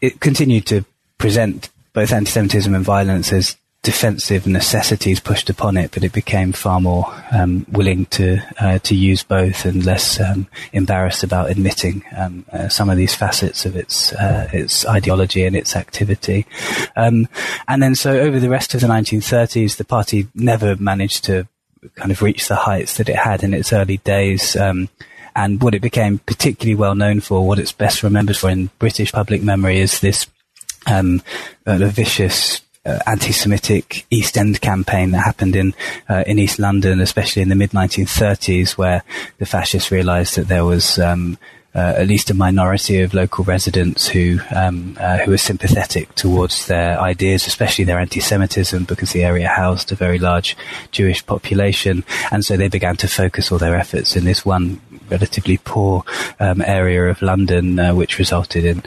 It 0.00 0.20
continued 0.20 0.66
to 0.66 0.84
present 1.18 1.70
both 1.92 2.12
anti-Semitism 2.12 2.74
and 2.74 2.84
violence 2.84 3.32
as 3.32 3.56
defensive 3.84 4.46
necessities 4.46 5.20
pushed 5.20 5.50
upon 5.50 5.76
it, 5.76 5.90
but 5.92 6.02
it 6.02 6.12
became 6.12 6.52
far 6.52 6.80
more 6.80 7.04
um, 7.30 7.66
willing 7.70 8.06
to 8.06 8.40
uh, 8.58 8.78
to 8.78 8.94
use 8.96 9.22
both 9.22 9.66
and 9.66 9.84
less 9.84 10.18
um, 10.18 10.48
embarrassed 10.72 11.22
about 11.22 11.50
admitting 11.50 12.02
um, 12.16 12.44
uh, 12.50 12.68
some 12.68 12.88
of 12.88 12.96
these 12.96 13.14
facets 13.14 13.66
of 13.66 13.76
its 13.76 14.12
uh, 14.14 14.48
its 14.52 14.86
ideology 14.86 15.44
and 15.44 15.54
its 15.54 15.76
activity. 15.76 16.46
Um, 16.96 17.28
and 17.68 17.82
then, 17.82 17.94
so 17.94 18.18
over 18.18 18.40
the 18.40 18.48
rest 18.48 18.74
of 18.74 18.80
the 18.80 18.88
1930s, 18.88 19.76
the 19.76 19.84
party 19.84 20.28
never 20.34 20.76
managed 20.76 21.24
to 21.24 21.46
kind 21.94 22.10
of 22.10 22.22
reach 22.22 22.48
the 22.48 22.56
heights 22.56 22.96
that 22.96 23.10
it 23.10 23.16
had 23.16 23.44
in 23.44 23.52
its 23.54 23.72
early 23.72 23.98
days. 23.98 24.56
Um, 24.56 24.88
And 25.36 25.60
what 25.60 25.74
it 25.74 25.82
became 25.82 26.18
particularly 26.18 26.76
well 26.76 26.94
known 26.94 27.18
for, 27.20 27.44
what 27.44 27.58
it's 27.58 27.72
best 27.72 28.04
remembered 28.04 28.36
for 28.36 28.48
in 28.50 28.70
British 28.78 29.10
public 29.10 29.42
memory, 29.42 29.80
is 29.80 29.98
this 29.98 30.28
um, 30.86 31.22
uh, 31.66 31.78
vicious 31.90 32.60
uh, 32.86 32.98
anti-Semitic 33.06 34.06
East 34.10 34.36
End 34.36 34.60
campaign 34.60 35.12
that 35.12 35.24
happened 35.24 35.56
in 35.56 35.74
uh, 36.08 36.24
in 36.26 36.38
East 36.38 36.58
London, 36.58 37.00
especially 37.00 37.42
in 37.42 37.48
the 37.48 37.54
mid 37.54 37.70
1930s, 37.70 38.76
where 38.76 39.02
the 39.38 39.46
fascists 39.46 39.90
realised 39.90 40.36
that 40.36 40.48
there 40.48 40.64
was 40.64 40.98
um, 40.98 41.38
uh, 41.74 41.94
at 41.96 42.06
least 42.06 42.30
a 42.30 42.34
minority 42.34 43.00
of 43.00 43.14
local 43.14 43.44
residents 43.44 44.06
who 44.06 44.38
um, 44.54 44.96
uh, 45.00 45.18
who 45.18 45.32
were 45.32 45.38
sympathetic 45.38 46.14
towards 46.14 46.66
their 46.66 47.00
ideas, 47.00 47.46
especially 47.46 47.84
their 47.84 47.98
anti-Semitism, 47.98 48.84
because 48.84 49.12
the 49.12 49.24
area 49.24 49.48
housed 49.48 49.90
a 49.90 49.96
very 49.96 50.18
large 50.18 50.56
Jewish 50.92 51.24
population, 51.26 52.04
and 52.30 52.44
so 52.44 52.56
they 52.56 52.68
began 52.68 52.96
to 52.96 53.08
focus 53.08 53.50
all 53.50 53.58
their 53.58 53.74
efforts 53.74 54.14
in 54.14 54.24
this 54.24 54.44
one 54.44 54.80
relatively 55.10 55.58
poor 55.58 56.04
um, 56.40 56.62
area 56.62 57.10
of 57.10 57.20
London, 57.20 57.78
uh, 57.78 57.94
which 57.94 58.18
resulted 58.18 58.64
in 58.64 58.82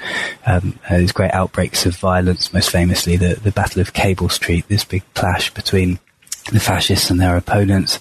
um, 0.46 0.79
uh, 0.89 0.98
these 0.98 1.12
great 1.12 1.32
outbreaks 1.32 1.86
of 1.86 1.96
violence. 1.98 2.53
Most 2.53 2.72
famously, 2.72 3.17
the 3.17 3.36
the 3.36 3.51
Battle 3.51 3.82
of 3.82 3.94
Cable 3.94 4.29
Street, 4.29 4.67
this 4.70 4.86
big 4.86 5.03
clash 5.13 5.53
between 5.53 6.00
the 6.53 6.60
fascists 6.62 7.10
and 7.10 7.20
their 7.20 7.36
opponents, 7.36 8.00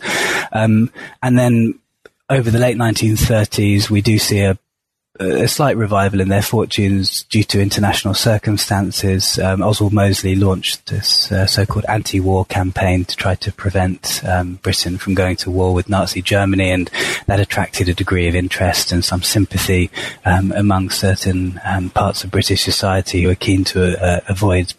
um, 0.53 0.93
and 1.25 1.37
then 1.37 1.81
over 2.29 2.51
the 2.51 2.59
late 2.59 2.77
1930s, 2.77 3.89
we 3.89 4.01
do 4.01 4.19
see 4.19 4.41
a 4.41 4.59
a 5.21 5.49
slight 5.49 5.77
revival 5.77 6.21
in 6.21 6.29
their 6.29 6.43
fortunes 6.43 7.25
due 7.25 7.45
to 7.45 7.61
international 7.61 8.15
circumstances. 8.15 9.39
Um, 9.39 9.63
Oswald 9.63 9.93
Mosley 9.93 10.35
launched 10.35 10.87
this 10.87 11.31
uh, 11.33 11.47
so-called 11.47 11.85
anti-war 11.89 12.45
campaign 12.47 13.05
to 13.05 13.17
try 13.17 13.35
to 13.37 13.53
prevent 13.53 14.23
um, 14.25 14.55
Britain 14.63 14.99
from 14.99 15.15
going 15.15 15.37
to 15.37 15.51
war 15.51 15.75
with 15.75 15.89
Nazi 15.89 16.23
Germany, 16.23 16.71
and 16.71 16.91
that 17.27 17.41
attracted 17.41 17.89
a 17.89 17.95
degree 17.95 18.29
of 18.29 18.35
interest 18.35 18.93
and 18.93 19.05
some 19.05 19.23
sympathy 19.23 19.91
um, 20.25 20.53
among 20.53 20.91
certain 20.91 21.61
um, 21.65 21.91
parts 21.91 22.25
of 22.25 22.31
British 22.31 22.63
society 22.63 23.23
who 23.23 23.31
are 23.31 23.35
keen 23.35 23.65
to 23.65 24.03
uh, 24.03 24.21
avoid 24.29 24.75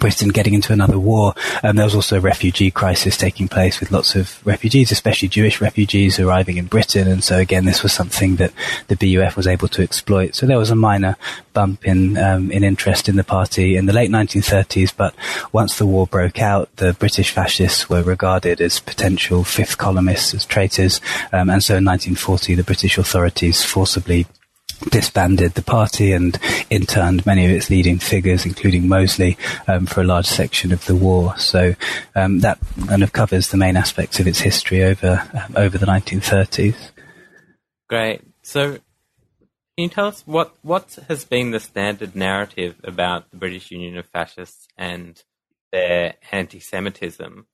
Britain 0.00 0.30
getting 0.30 0.54
into 0.54 0.72
another 0.72 0.98
war. 0.98 1.34
Um, 1.62 1.76
there 1.76 1.84
was 1.84 1.94
also 1.94 2.16
a 2.16 2.20
refugee 2.20 2.72
crisis 2.72 3.16
taking 3.16 3.46
place 3.46 3.78
with 3.78 3.92
lots 3.92 4.16
of 4.16 4.44
refugees, 4.44 4.90
especially 4.90 5.28
Jewish 5.28 5.60
refugees 5.60 6.18
arriving 6.18 6.56
in 6.56 6.66
Britain. 6.66 7.06
And 7.06 7.22
so 7.22 7.38
again, 7.38 7.66
this 7.66 7.84
was 7.84 7.92
something 7.92 8.36
that 8.36 8.52
the 8.88 8.96
BUF 8.96 9.36
was 9.36 9.46
able 9.46 9.68
to 9.68 9.82
exploit. 9.82 10.34
So 10.34 10.46
there 10.46 10.58
was 10.58 10.70
a 10.70 10.74
minor 10.74 11.16
bump 11.52 11.86
in 11.86 12.16
um, 12.16 12.50
in 12.50 12.64
interest 12.64 13.08
in 13.08 13.16
the 13.16 13.24
party 13.24 13.76
in 13.76 13.86
the 13.86 13.92
late 13.92 14.10
1930s. 14.10 14.92
But 14.96 15.14
once 15.52 15.78
the 15.78 15.86
war 15.86 16.06
broke 16.06 16.40
out, 16.40 16.74
the 16.76 16.94
British 16.94 17.30
fascists 17.30 17.88
were 17.88 18.02
regarded 18.02 18.60
as 18.60 18.80
potential 18.80 19.44
fifth 19.44 19.78
columnists, 19.78 20.34
as 20.34 20.44
traitors. 20.46 21.00
Um, 21.32 21.50
and 21.50 21.62
so 21.62 21.76
in 21.76 21.84
1940, 21.84 22.54
the 22.54 22.64
British 22.64 22.98
authorities 22.98 23.62
forcibly 23.62 24.26
disbanded 24.88 25.54
the 25.54 25.62
party 25.62 26.12
and 26.12 26.38
interned 26.70 27.26
many 27.26 27.44
of 27.44 27.50
its 27.50 27.70
leading 27.70 27.98
figures, 27.98 28.46
including 28.46 28.88
Mosley, 28.88 29.36
um, 29.68 29.86
for 29.86 30.00
a 30.00 30.04
large 30.04 30.26
section 30.26 30.72
of 30.72 30.84
the 30.86 30.96
war. 30.96 31.36
So 31.38 31.74
um, 32.14 32.40
that 32.40 32.58
kind 32.86 33.02
of 33.02 33.12
covers 33.12 33.48
the 33.48 33.56
main 33.56 33.76
aspects 33.76 34.20
of 34.20 34.26
its 34.26 34.40
history 34.40 34.82
over 34.82 35.28
um, 35.34 35.54
over 35.56 35.78
the 35.78 35.86
1930s. 35.86 36.90
Great. 37.88 38.22
So, 38.42 38.72
can 38.72 38.80
you 39.76 39.88
tell 39.88 40.06
us 40.06 40.22
what 40.26 40.54
what 40.62 40.98
has 41.08 41.24
been 41.24 41.50
the 41.50 41.60
standard 41.60 42.14
narrative 42.14 42.76
about 42.84 43.30
the 43.30 43.36
British 43.36 43.70
Union 43.70 43.98
of 43.98 44.06
Fascists 44.06 44.68
and 44.76 45.22
their 45.72 46.14
anti-Semitism, 46.32 47.46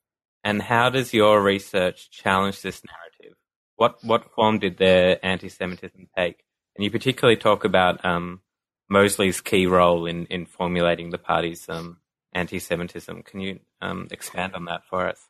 and 0.45 0.63
how 0.63 0.91
does 0.91 1.13
your 1.13 1.43
research 1.43 2.11
challenge 2.11 2.63
this 2.63 2.83
narrative? 2.85 3.37
What 3.77 4.03
what 4.03 4.33
form 4.35 4.59
did 4.59 4.79
their 4.79 5.25
anti-Semitism 5.25 6.09
take? 6.17 6.43
And 6.77 6.85
you 6.85 6.91
particularly 6.91 7.37
talk 7.37 7.65
about 7.65 8.05
um, 8.05 8.41
Mosley's 8.89 9.41
key 9.41 9.67
role 9.67 10.07
in, 10.07 10.27
in 10.27 10.47
formulating 10.47 11.11
the 11.11 11.19
party's 11.19 11.69
um, 11.69 11.99
anti 12.33 12.59
Semitism. 12.59 13.23
Can 13.23 13.41
you 13.41 13.61
um, 13.81 14.09
expand 14.11 14.55
on 14.55 14.67
that 14.67 14.85
for 14.85 15.09
us? 15.09 15.27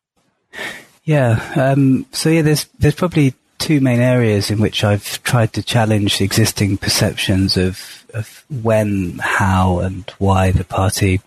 Yeah. 1.05 1.53
Um, 1.55 2.07
so, 2.11 2.29
yeah, 2.29 2.43
there's, 2.43 2.65
there's 2.79 2.95
probably 2.95 3.35
two 3.59 3.81
main 3.81 4.01
areas 4.01 4.51
in 4.51 4.61
which 4.61 4.85
I've 4.85 5.23
tried 5.23 5.53
to 5.55 5.63
challenge 5.63 6.21
existing 6.21 6.79
perceptions 6.79 7.57
of, 7.57 8.05
of 8.13 8.45
when, 8.51 9.19
how, 9.23 9.79
and 9.79 10.09
why 10.19 10.51
the 10.51 10.65
party 10.65 11.21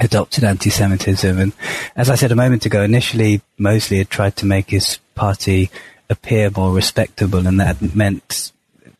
adopted 0.00 0.44
anti-Semitism. 0.44 1.38
And 1.38 1.52
as 1.94 2.10
I 2.10 2.16
said 2.16 2.32
a 2.32 2.36
moment 2.36 2.66
ago, 2.66 2.82
initially 2.82 3.40
Mosley 3.58 3.98
had 3.98 4.10
tried 4.10 4.36
to 4.36 4.46
make 4.46 4.70
his 4.70 4.98
party 5.14 5.70
appear 6.10 6.50
more 6.50 6.72
respectable, 6.72 7.46
and 7.46 7.60
that 7.60 7.94
meant 7.94 8.52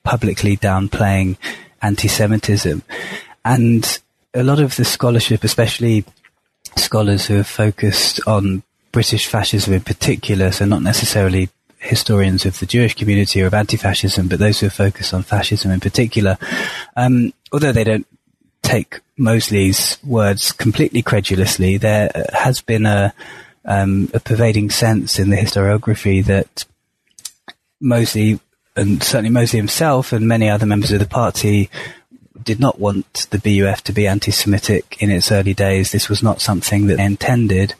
publicly 0.04 0.56
downplaying 0.56 1.37
anti-Semitism. 1.80 2.82
And 3.44 4.00
a 4.35 4.42
lot 4.42 4.61
of 4.61 4.76
the 4.76 4.85
scholarship, 4.85 5.44
especially 5.44 6.04
scholars 6.76 7.26
who 7.26 7.35
have 7.35 7.47
focused 7.47 8.26
on 8.26 8.62
British 8.92 9.26
fascism 9.26 9.75
in 9.75 9.80
particular, 9.80 10.52
so 10.52 10.64
not 10.64 10.82
necessarily 10.82 11.49
historians 11.78 12.47
of 12.47 12.59
the 12.61 12.66
Jewish 12.66 12.94
community 12.94 13.42
or 13.42 13.47
of 13.47 13.54
anti-fascism, 13.54 14.28
but 14.28 14.38
those 14.38 14.61
who 14.61 14.66
have 14.66 14.75
focused 14.75 15.12
on 15.12 15.23
fascism 15.23 15.71
in 15.71 15.80
particular, 15.80 16.38
um, 16.97 17.32
although 17.52 17.73
they 17.73 17.85
don't 17.85 18.06
take 18.62 19.00
Mosley's 19.16 19.99
words 20.04 20.52
completely 20.52 21.02
credulously, 21.02 21.76
there 21.76 22.11
has 22.32 22.61
been 22.61 22.87
a, 22.87 23.12
um, 23.64 24.09
a 24.14 24.21
pervading 24.21 24.71
sense 24.71 25.18
in 25.18 25.30
the 25.30 25.37
historiography 25.37 26.25
that 26.25 26.64
Mosley 27.80 28.38
and 28.76 29.02
certainly 29.02 29.31
Mosley 29.31 29.59
himself 29.59 30.12
and 30.12 30.26
many 30.26 30.49
other 30.49 30.67
members 30.67 30.93
of 30.93 30.99
the 30.99 31.07
party 31.07 31.71
did 32.43 32.59
not 32.59 32.81
want 32.81 33.26
the 33.31 33.38
BUF 33.38 33.85
to 33.85 33.93
be 33.93 34.07
anti-Semitic 34.07 34.97
in 35.00 35.11
its 35.11 35.31
early 35.31 35.55
days. 35.55 35.93
This 35.93 36.09
was 36.09 36.23
not 36.23 36.41
something 36.41 36.87
that 36.87 36.97
they 36.97 37.05
intended, 37.05 37.75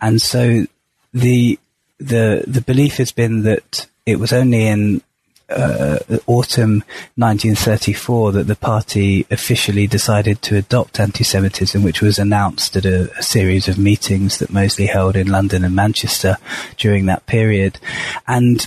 and 0.00 0.20
so 0.20 0.66
the 1.12 1.58
the 1.98 2.44
the 2.46 2.60
belief 2.60 2.96
has 2.96 3.12
been 3.12 3.42
that 3.42 3.86
it 4.06 4.18
was 4.18 4.32
only 4.32 4.66
in 4.66 5.02
uh, 5.48 5.98
autumn 6.26 6.84
1934 7.16 8.32
that 8.32 8.46
the 8.46 8.56
party 8.56 9.26
officially 9.30 9.86
decided 9.86 10.42
to 10.42 10.56
adopt 10.56 11.00
anti-Semitism, 11.00 11.82
which 11.82 12.02
was 12.02 12.18
announced 12.18 12.76
at 12.76 12.84
a, 12.84 13.10
a, 13.18 13.22
series 13.22 13.66
of 13.66 13.78
meetings 13.78 14.38
that 14.38 14.52
Mosley 14.52 14.86
held 14.86 15.16
in 15.16 15.26
London 15.28 15.64
and 15.64 15.74
Manchester 15.74 16.36
during 16.76 17.06
that 17.06 17.24
period, 17.26 17.78
and 18.26 18.66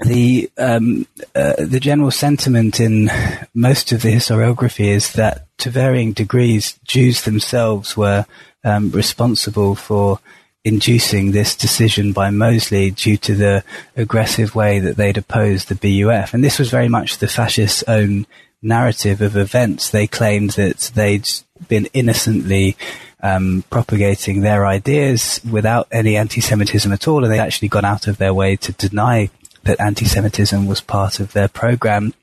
the 0.00 0.50
um, 0.58 1.06
uh, 1.34 1.54
the 1.58 1.80
general 1.80 2.10
sentiment 2.10 2.80
in 2.80 3.10
most 3.54 3.92
of 3.92 4.02
the 4.02 4.12
historiography 4.12 4.86
is 4.86 5.12
that, 5.14 5.46
to 5.58 5.70
varying 5.70 6.12
degrees, 6.12 6.78
Jews 6.84 7.22
themselves 7.22 7.96
were 7.96 8.26
um, 8.62 8.90
responsible 8.90 9.74
for 9.74 10.20
inducing 10.64 11.30
this 11.30 11.56
decision 11.56 12.12
by 12.12 12.28
Mosley 12.28 12.90
due 12.90 13.16
to 13.16 13.34
the 13.34 13.64
aggressive 13.96 14.54
way 14.54 14.80
that 14.80 14.96
they'd 14.96 15.16
opposed 15.16 15.68
the 15.68 15.74
BUF, 15.74 16.34
and 16.34 16.44
this 16.44 16.58
was 16.58 16.70
very 16.70 16.88
much 16.88 17.18
the 17.18 17.28
fascists' 17.28 17.84
own 17.86 18.26
narrative 18.60 19.22
of 19.22 19.36
events. 19.36 19.90
They 19.90 20.06
claimed 20.06 20.50
that 20.50 20.90
they'd 20.94 21.28
been 21.68 21.86
innocently 21.94 22.76
um, 23.22 23.64
propagating 23.70 24.40
their 24.40 24.66
ideas 24.66 25.40
without 25.50 25.88
any 25.90 26.16
anti-Semitism 26.16 26.92
at 26.92 27.08
all, 27.08 27.24
and 27.24 27.32
they'd 27.32 27.38
actually 27.38 27.68
gone 27.68 27.84
out 27.84 28.08
of 28.08 28.18
their 28.18 28.34
way 28.34 28.56
to 28.56 28.72
deny 28.72 29.30
that 29.66 29.80
anti-Semitism 29.80 30.66
was 30.66 30.80
part 30.80 31.20
of 31.20 31.32
their 31.32 31.48
program. 31.48 32.14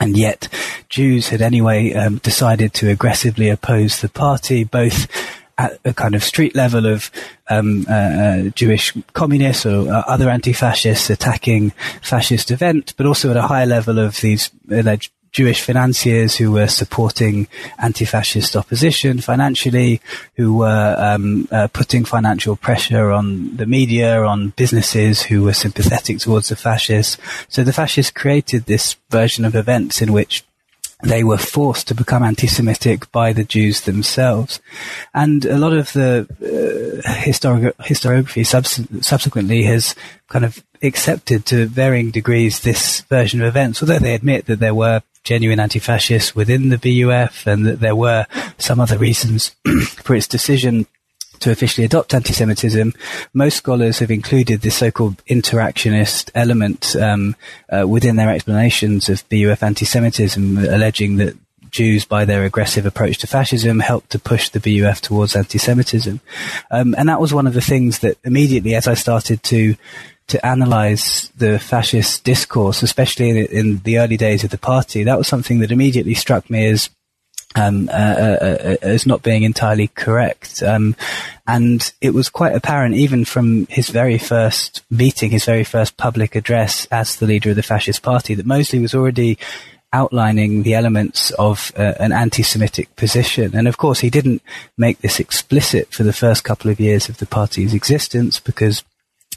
And 0.00 0.16
yet, 0.16 0.48
Jews 0.88 1.28
had 1.28 1.42
anyway 1.42 1.92
um, 1.92 2.18
decided 2.18 2.72
to 2.74 2.90
aggressively 2.90 3.50
oppose 3.50 4.00
the 4.00 4.08
party, 4.08 4.64
both 4.64 5.06
at 5.58 5.78
a 5.84 5.92
kind 5.92 6.14
of 6.14 6.24
street 6.24 6.56
level 6.56 6.86
of 6.86 7.10
um, 7.48 7.86
uh, 7.88 7.92
uh, 7.92 8.42
Jewish 8.50 8.96
communists 9.12 9.66
or 9.66 9.92
uh, 9.92 10.02
other 10.06 10.30
anti-fascists 10.30 11.10
attacking 11.10 11.70
fascist 12.00 12.50
event, 12.50 12.94
but 12.96 13.06
also 13.06 13.30
at 13.30 13.36
a 13.36 13.42
higher 13.42 13.66
level 13.66 13.98
of 13.98 14.20
these 14.20 14.50
alleged 14.70 15.12
Jewish 15.32 15.62
financiers 15.62 16.36
who 16.36 16.52
were 16.52 16.68
supporting 16.68 17.48
anti-fascist 17.78 18.54
opposition 18.54 19.20
financially, 19.20 20.00
who 20.36 20.58
were 20.58 20.94
um, 20.98 21.48
uh, 21.50 21.68
putting 21.72 22.04
financial 22.04 22.54
pressure 22.54 23.10
on 23.10 23.56
the 23.56 23.66
media, 23.66 24.22
on 24.22 24.50
businesses 24.50 25.22
who 25.22 25.42
were 25.42 25.54
sympathetic 25.54 26.18
towards 26.18 26.50
the 26.50 26.56
fascists. 26.56 27.16
So 27.48 27.64
the 27.64 27.72
fascists 27.72 28.12
created 28.12 28.66
this 28.66 28.96
version 29.10 29.46
of 29.46 29.54
events 29.54 30.02
in 30.02 30.12
which 30.12 30.44
they 31.02 31.24
were 31.24 31.38
forced 31.38 31.88
to 31.88 31.94
become 31.94 32.22
anti-Semitic 32.22 33.10
by 33.10 33.32
the 33.32 33.42
Jews 33.42 33.80
themselves. 33.80 34.60
And 35.12 35.44
a 35.44 35.58
lot 35.58 35.72
of 35.72 35.92
the 35.94 36.28
uh, 36.40 37.08
historiography 37.10 38.46
subs- 38.46 38.86
subsequently 39.00 39.64
has 39.64 39.96
kind 40.28 40.44
of 40.44 40.62
accepted 40.82 41.46
to 41.46 41.66
varying 41.66 42.10
degrees 42.10 42.60
this 42.60 43.02
version 43.02 43.40
of 43.40 43.46
events, 43.46 43.82
although 43.82 43.98
they 43.98 44.14
admit 44.14 44.46
that 44.46 44.58
there 44.58 44.74
were 44.74 45.02
genuine 45.24 45.60
anti-fascists 45.60 46.34
within 46.34 46.68
the 46.68 46.78
BUF 46.78 47.46
and 47.46 47.64
that 47.64 47.80
there 47.80 47.94
were 47.94 48.26
some 48.58 48.80
other 48.80 48.98
reasons 48.98 49.54
for 50.02 50.14
its 50.14 50.26
decision 50.26 50.86
to 51.42 51.50
officially 51.50 51.84
adopt 51.84 52.14
anti-Semitism, 52.14 52.94
most 53.34 53.56
scholars 53.56 53.98
have 53.98 54.10
included 54.10 54.60
this 54.60 54.76
so-called 54.76 55.24
interactionist 55.26 56.30
element 56.34 56.94
um, 56.96 57.36
uh, 57.68 57.86
within 57.86 58.16
their 58.16 58.30
explanations 58.30 59.08
of 59.08 59.28
BUF 59.28 59.62
anti-Semitism, 59.62 60.58
alleging 60.58 61.16
that 61.16 61.36
Jews, 61.70 62.04
by 62.04 62.24
their 62.24 62.44
aggressive 62.44 62.86
approach 62.86 63.18
to 63.18 63.26
fascism, 63.26 63.80
helped 63.80 64.10
to 64.10 64.18
push 64.18 64.50
the 64.50 64.60
BUF 64.60 65.00
towards 65.00 65.34
anti-Semitism. 65.34 66.20
Um, 66.70 66.94
and 66.96 67.08
that 67.08 67.20
was 67.20 67.34
one 67.34 67.46
of 67.46 67.54
the 67.54 67.60
things 67.60 68.00
that 68.00 68.18
immediately, 68.24 68.74
as 68.74 68.86
I 68.86 68.94
started 68.94 69.42
to 69.44 69.74
to 70.32 70.46
analyze 70.46 71.30
the 71.36 71.58
fascist 71.58 72.24
discourse, 72.24 72.82
especially 72.82 73.28
in, 73.28 73.36
in, 73.46 73.78
the 73.80 73.98
early 73.98 74.16
days 74.16 74.44
of 74.44 74.50
the 74.50 74.56
party, 74.56 75.04
that 75.04 75.18
was 75.18 75.28
something 75.28 75.58
that 75.58 75.70
immediately 75.70 76.14
struck 76.14 76.48
me 76.48 76.66
as 76.66 76.88
um, 77.54 77.90
uh, 77.90 77.92
uh, 77.92 78.58
uh, 78.64 78.76
as 78.80 79.04
not 79.06 79.22
being 79.22 79.42
entirely 79.42 79.88
correct. 79.88 80.62
Um, 80.62 80.96
and 81.46 81.92
it 82.00 82.14
was 82.14 82.30
quite 82.30 82.54
apparent, 82.54 82.94
even 82.94 83.26
from 83.26 83.66
his 83.66 83.90
very 83.90 84.16
first 84.16 84.82
meeting, 84.90 85.30
his 85.30 85.44
very 85.44 85.64
first 85.64 85.98
public 85.98 86.34
address 86.34 86.86
as 86.90 87.16
the 87.16 87.26
leader 87.26 87.50
of 87.50 87.56
the 87.56 87.62
fascist 87.62 88.02
party, 88.02 88.34
that 88.34 88.46
Mosley 88.46 88.78
was 88.78 88.94
already 88.94 89.38
outlining 89.92 90.62
the 90.62 90.72
elements 90.72 91.30
of 91.32 91.72
uh, 91.76 91.92
an 92.00 92.12
anti-Semitic 92.12 92.96
position. 92.96 93.54
And 93.54 93.68
of 93.68 93.76
course, 93.76 94.00
he 94.00 94.08
didn't 94.08 94.40
make 94.78 95.00
this 95.00 95.20
explicit 95.20 95.92
for 95.92 96.04
the 96.04 96.14
first 96.14 96.44
couple 96.44 96.70
of 96.70 96.80
years 96.80 97.10
of 97.10 97.18
the 97.18 97.26
party's 97.26 97.74
existence 97.74 98.40
because 98.40 98.82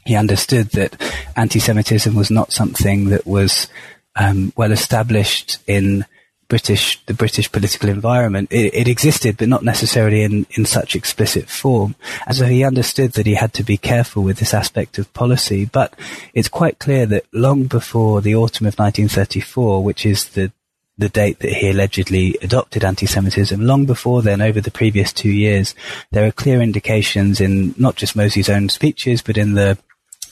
he 0.06 0.16
understood 0.16 0.70
that 0.70 0.96
anti-Semitism 1.36 2.14
was 2.16 2.32
not 2.32 2.54
something 2.54 3.10
that 3.10 3.26
was 3.26 3.68
um, 4.16 4.54
well 4.56 4.72
established 4.72 5.60
in 5.68 6.06
British 6.48 7.04
the 7.06 7.14
British 7.14 7.52
political 7.52 7.90
environment. 7.90 8.52
It, 8.52 8.74
it, 8.74 8.88
existed, 8.88 9.38
but 9.38 9.50
not 9.50 9.64
necessarily 9.64 10.22
in, 10.22 10.46
in 10.52 10.66
such 10.66 10.96
explicit 10.96 11.50
form. 11.50 11.96
And 12.28 12.36
so 12.36 12.46
he 12.46 12.64
understood 12.64 13.14
that 13.14 13.26
he 13.26 13.34
had 13.34 13.52
to 13.54 13.64
be 13.64 13.78
careful 13.78 14.22
with 14.22 14.38
this 14.38 14.54
aspect 14.54 15.00
of 15.00 15.12
policy. 15.14 15.66
But 15.66 15.96
it's 16.36 16.48
quite 16.48 16.78
clear 16.78 17.08
that 17.08 17.26
long 17.34 17.64
before 17.64 18.22
the 18.22 18.36
autumn 18.36 18.68
of 18.68 18.78
1934, 18.78 19.84
which 19.84 20.06
is 20.06 20.30
the 20.30 20.52
the 20.98 21.10
date 21.10 21.40
that 21.40 21.52
he 21.52 21.70
allegedly 21.70 22.38
adopted 22.42 22.86
anti-Semitism. 22.86 23.60
Long 23.60 23.86
before 23.86 24.22
then, 24.22 24.40
over 24.40 24.62
the 24.62 24.72
previous 24.72 25.12
two 25.12 25.32
years, 25.32 25.76
there 26.12 26.26
are 26.26 26.32
clear 26.32 26.62
indications 26.62 27.42
in 27.42 27.76
not 27.78 27.98
just 27.98 28.16
Mosley's 28.16 28.48
own 28.48 28.70
speeches, 28.70 29.22
but 29.22 29.38
in 29.38 29.56
the 29.56 29.78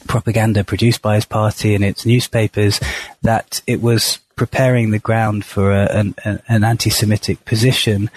propaganda 0.08 0.64
produced 0.64 1.02
by 1.02 1.16
his 1.16 1.26
party 1.26 1.76
and 1.76 1.84
its 1.84 2.06
newspapers 2.06 2.80
that 3.22 3.62
it 3.68 3.82
was 3.82 4.20
preparing 4.36 4.92
the 4.92 5.00
ground 5.00 5.46
for 5.46 5.72
a, 5.72 5.86
an, 5.96 6.16
an 6.48 6.64
anti-Semitic 6.64 7.46
position. 7.46 8.10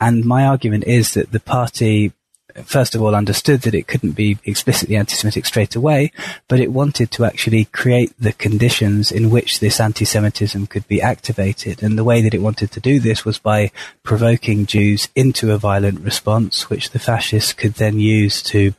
And 0.00 0.24
my 0.24 0.44
argument 0.46 0.84
is 0.84 1.14
that 1.14 1.32
the 1.32 1.40
party 1.40 2.12
first 2.64 2.94
of 2.94 3.02
all 3.02 3.14
understood 3.14 3.62
that 3.62 3.74
it 3.74 3.86
couldn't 3.86 4.12
be 4.12 4.38
explicitly 4.44 4.96
anti-Semitic 4.96 5.46
straight 5.46 5.74
away, 5.74 6.12
but 6.48 6.60
it 6.60 6.72
wanted 6.72 7.10
to 7.10 7.24
actually 7.24 7.64
create 7.66 8.12
the 8.18 8.32
conditions 8.32 9.10
in 9.10 9.30
which 9.30 9.60
this 9.60 9.80
anti-Semitism 9.80 10.66
could 10.66 10.86
be 10.88 11.00
activated. 11.00 11.82
And 11.82 11.96
the 11.96 12.04
way 12.04 12.20
that 12.22 12.34
it 12.34 12.42
wanted 12.42 12.70
to 12.72 12.80
do 12.80 13.00
this 13.00 13.24
was 13.24 13.38
by 13.38 13.70
provoking 14.02 14.66
Jews 14.66 15.08
into 15.14 15.52
a 15.52 15.58
violent 15.58 16.00
response, 16.00 16.68
which 16.68 16.90
the 16.90 16.98
fascists 16.98 17.52
could 17.52 17.74
then 17.74 17.98
use 17.98 18.42
to 18.44 18.74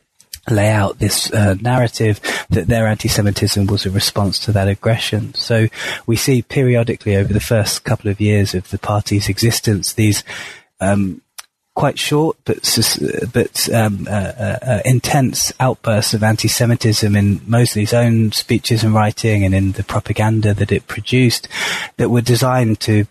lay 0.50 0.70
out 0.70 0.98
this 0.98 1.32
uh, 1.32 1.54
narrative 1.60 2.20
that 2.50 2.66
their 2.66 2.86
anti-Semitism 2.86 3.66
was 3.66 3.86
a 3.86 3.90
response 3.90 4.38
to 4.40 4.52
that 4.52 4.68
aggression. 4.68 5.34
So 5.34 5.68
we 6.06 6.16
see 6.16 6.42
periodically 6.42 7.16
over 7.16 7.32
the 7.32 7.40
first 7.40 7.84
couple 7.84 8.10
of 8.10 8.20
years 8.20 8.54
of 8.54 8.68
the 8.70 8.78
party's 8.78 9.28
existence 9.28 9.92
these 9.94 10.24
um, 10.80 11.22
quite 11.74 11.98
short 11.98 12.36
but 12.44 12.58
but 13.32 13.68
um, 13.74 14.06
uh, 14.08 14.10
uh, 14.10 14.58
uh, 14.62 14.80
intense 14.84 15.52
outbursts 15.58 16.14
of 16.14 16.22
anti-Semitism 16.22 17.16
in 17.16 17.40
Mosley's 17.46 17.92
own 17.92 18.30
speeches 18.30 18.84
and 18.84 18.94
writing 18.94 19.44
and 19.44 19.54
in 19.54 19.72
the 19.72 19.82
propaganda 19.82 20.54
that 20.54 20.70
it 20.70 20.86
produced 20.86 21.48
that 21.96 22.10
were 22.10 22.20
designed 22.20 22.78
to 22.80 23.06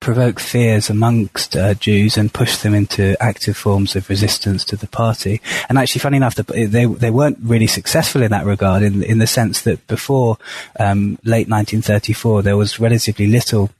provoke 0.00 0.40
fears 0.40 0.88
amongst 0.88 1.54
uh, 1.54 1.74
Jews 1.74 2.16
and 2.16 2.32
push 2.32 2.56
them 2.56 2.74
into 2.74 3.16
active 3.22 3.56
forms 3.56 3.94
of 3.94 4.08
resistance 4.08 4.64
to 4.64 4.76
the 4.76 4.88
party. 4.88 5.40
And 5.68 5.78
actually, 5.78 6.00
funny 6.00 6.16
enough, 6.16 6.34
the, 6.34 6.42
they 6.42 6.86
they 6.86 7.10
weren't 7.10 7.38
really 7.42 7.66
successful 7.66 8.22
in 8.22 8.30
that 8.30 8.46
regard, 8.46 8.82
in 8.82 9.02
in 9.02 9.18
the 9.18 9.26
sense 9.26 9.62
that 9.62 9.86
before 9.86 10.38
um, 10.78 11.18
late 11.24 11.48
1934, 11.48 12.42
there 12.42 12.56
was 12.56 12.80
relatively 12.80 13.26
little 13.26 13.70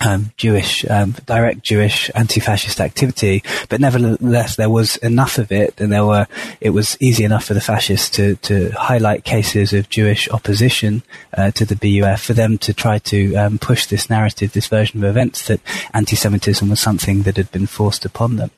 um, 0.00 0.32
Jewish, 0.36 0.88
um, 0.88 1.12
direct 1.26 1.62
Jewish 1.62 2.10
anti-fascist 2.14 2.80
activity, 2.80 3.42
but 3.68 3.80
nevertheless 3.80 4.56
there 4.56 4.70
was 4.70 4.96
enough 4.98 5.38
of 5.38 5.52
it, 5.52 5.80
and 5.80 5.92
there 5.92 6.04
were. 6.04 6.26
It 6.60 6.70
was 6.70 6.96
easy 7.00 7.24
enough 7.24 7.44
for 7.44 7.54
the 7.54 7.60
fascists 7.60 8.10
to 8.10 8.36
to 8.36 8.70
highlight 8.70 9.24
cases 9.24 9.72
of 9.72 9.88
Jewish 9.88 10.28
opposition 10.30 11.02
uh, 11.36 11.50
to 11.52 11.64
the 11.64 11.76
BUF 11.76 12.22
for 12.22 12.34
them 12.34 12.58
to 12.58 12.72
try 12.72 12.98
to 12.98 13.34
um, 13.36 13.58
push 13.58 13.86
this 13.86 14.08
narrative, 14.10 14.52
this 14.52 14.66
version 14.68 15.02
of 15.02 15.08
events 15.08 15.46
that 15.48 15.60
anti-Semitism 15.94 16.68
was 16.68 16.80
something 16.80 17.22
that 17.22 17.36
had 17.36 17.50
been 17.50 17.66
forced 17.66 18.04
upon 18.04 18.36
them. 18.36 18.50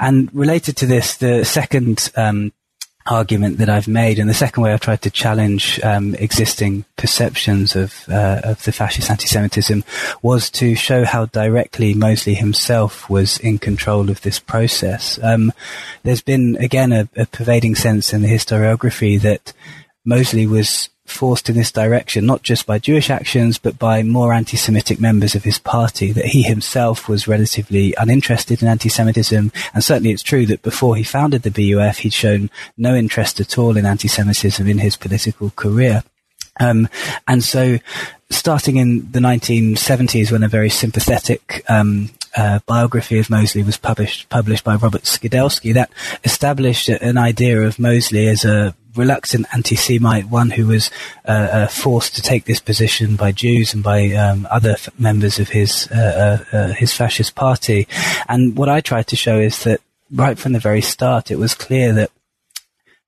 And 0.00 0.34
related 0.34 0.76
to 0.78 0.86
this, 0.86 1.16
the 1.16 1.44
second 1.44 2.10
um, 2.16 2.52
argument 3.06 3.58
that 3.58 3.68
I've 3.68 3.88
made, 3.88 4.18
and 4.18 4.28
the 4.28 4.34
second 4.34 4.62
way 4.62 4.72
I've 4.72 4.80
tried 4.80 5.02
to 5.02 5.10
challenge 5.10 5.78
um, 5.82 6.14
existing 6.14 6.84
perceptions 6.96 7.76
of 7.76 8.04
uh, 8.08 8.40
of 8.44 8.62
the 8.64 8.72
fascist 8.72 9.10
anti-Semitism 9.10 9.84
was 10.22 10.50
to 10.52 10.74
show 10.74 11.04
how 11.04 11.26
directly 11.26 11.94
Mosley 11.94 12.34
himself 12.34 13.10
was 13.10 13.38
in 13.38 13.58
control 13.58 14.10
of 14.10 14.22
this 14.22 14.38
process. 14.38 15.18
Um, 15.22 15.52
there's 16.02 16.22
been 16.22 16.56
again 16.56 16.92
a, 16.92 17.08
a 17.16 17.26
pervading 17.26 17.74
sense 17.74 18.12
in 18.12 18.22
the 18.22 18.28
historiography 18.28 19.20
that 19.20 19.52
Mosley 20.04 20.46
was 20.46 20.88
forced 21.04 21.50
in 21.50 21.56
this 21.56 21.70
direction, 21.70 22.26
not 22.26 22.42
just 22.42 22.66
by 22.66 22.78
Jewish 22.78 23.10
actions, 23.10 23.58
but 23.58 23.78
by 23.78 24.02
more 24.02 24.32
anti-Semitic 24.32 25.00
members 25.00 25.34
of 25.34 25.44
his 25.44 25.58
party, 25.58 26.12
that 26.12 26.26
he 26.26 26.42
himself 26.42 27.08
was 27.08 27.28
relatively 27.28 27.94
uninterested 27.98 28.62
in 28.62 28.68
anti-Semitism. 28.68 29.52
And 29.74 29.84
certainly 29.84 30.10
it's 30.10 30.22
true 30.22 30.46
that 30.46 30.62
before 30.62 30.96
he 30.96 31.02
founded 31.02 31.42
the 31.42 31.50
BUF, 31.50 31.98
he'd 31.98 32.14
shown 32.14 32.50
no 32.76 32.94
interest 32.94 33.40
at 33.40 33.58
all 33.58 33.76
in 33.76 33.86
anti-Semitism 33.86 34.66
in 34.66 34.78
his 34.78 34.96
political 34.96 35.50
career. 35.50 36.02
Um, 36.60 36.88
and 37.26 37.42
so 37.42 37.78
starting 38.30 38.76
in 38.76 39.10
the 39.10 39.18
1970s 39.18 40.30
when 40.30 40.42
a 40.42 40.48
very 40.48 40.70
sympathetic 40.70 41.64
um, 41.68 42.10
uh, 42.36 42.60
biography 42.66 43.18
of 43.18 43.30
Mosley 43.30 43.62
was 43.62 43.76
published 43.76 44.28
published 44.28 44.64
by 44.64 44.76
Robert 44.76 45.02
Skidelsky 45.02 45.74
that 45.74 45.90
established 46.24 46.88
an 46.88 47.18
idea 47.18 47.60
of 47.60 47.78
Mosley 47.78 48.28
as 48.28 48.44
a 48.44 48.74
reluctant 48.96 49.46
anti-Semite, 49.52 50.26
one 50.26 50.50
who 50.50 50.66
was 50.66 50.90
uh, 51.26 51.30
uh, 51.30 51.66
forced 51.66 52.14
to 52.16 52.22
take 52.22 52.44
this 52.44 52.60
position 52.60 53.16
by 53.16 53.32
Jews 53.32 53.74
and 53.74 53.82
by 53.82 54.12
um, 54.12 54.46
other 54.50 54.72
f- 54.72 54.88
members 54.98 55.38
of 55.38 55.48
his 55.50 55.88
uh, 55.90 56.44
uh, 56.52 56.56
uh, 56.56 56.72
his 56.72 56.92
fascist 56.92 57.34
party. 57.34 57.86
And 58.28 58.56
what 58.56 58.68
I 58.68 58.80
tried 58.80 59.06
to 59.08 59.16
show 59.16 59.38
is 59.38 59.64
that 59.64 59.80
right 60.12 60.38
from 60.38 60.52
the 60.52 60.58
very 60.58 60.80
start, 60.80 61.30
it 61.30 61.38
was 61.38 61.54
clear 61.54 61.92
that 61.94 62.10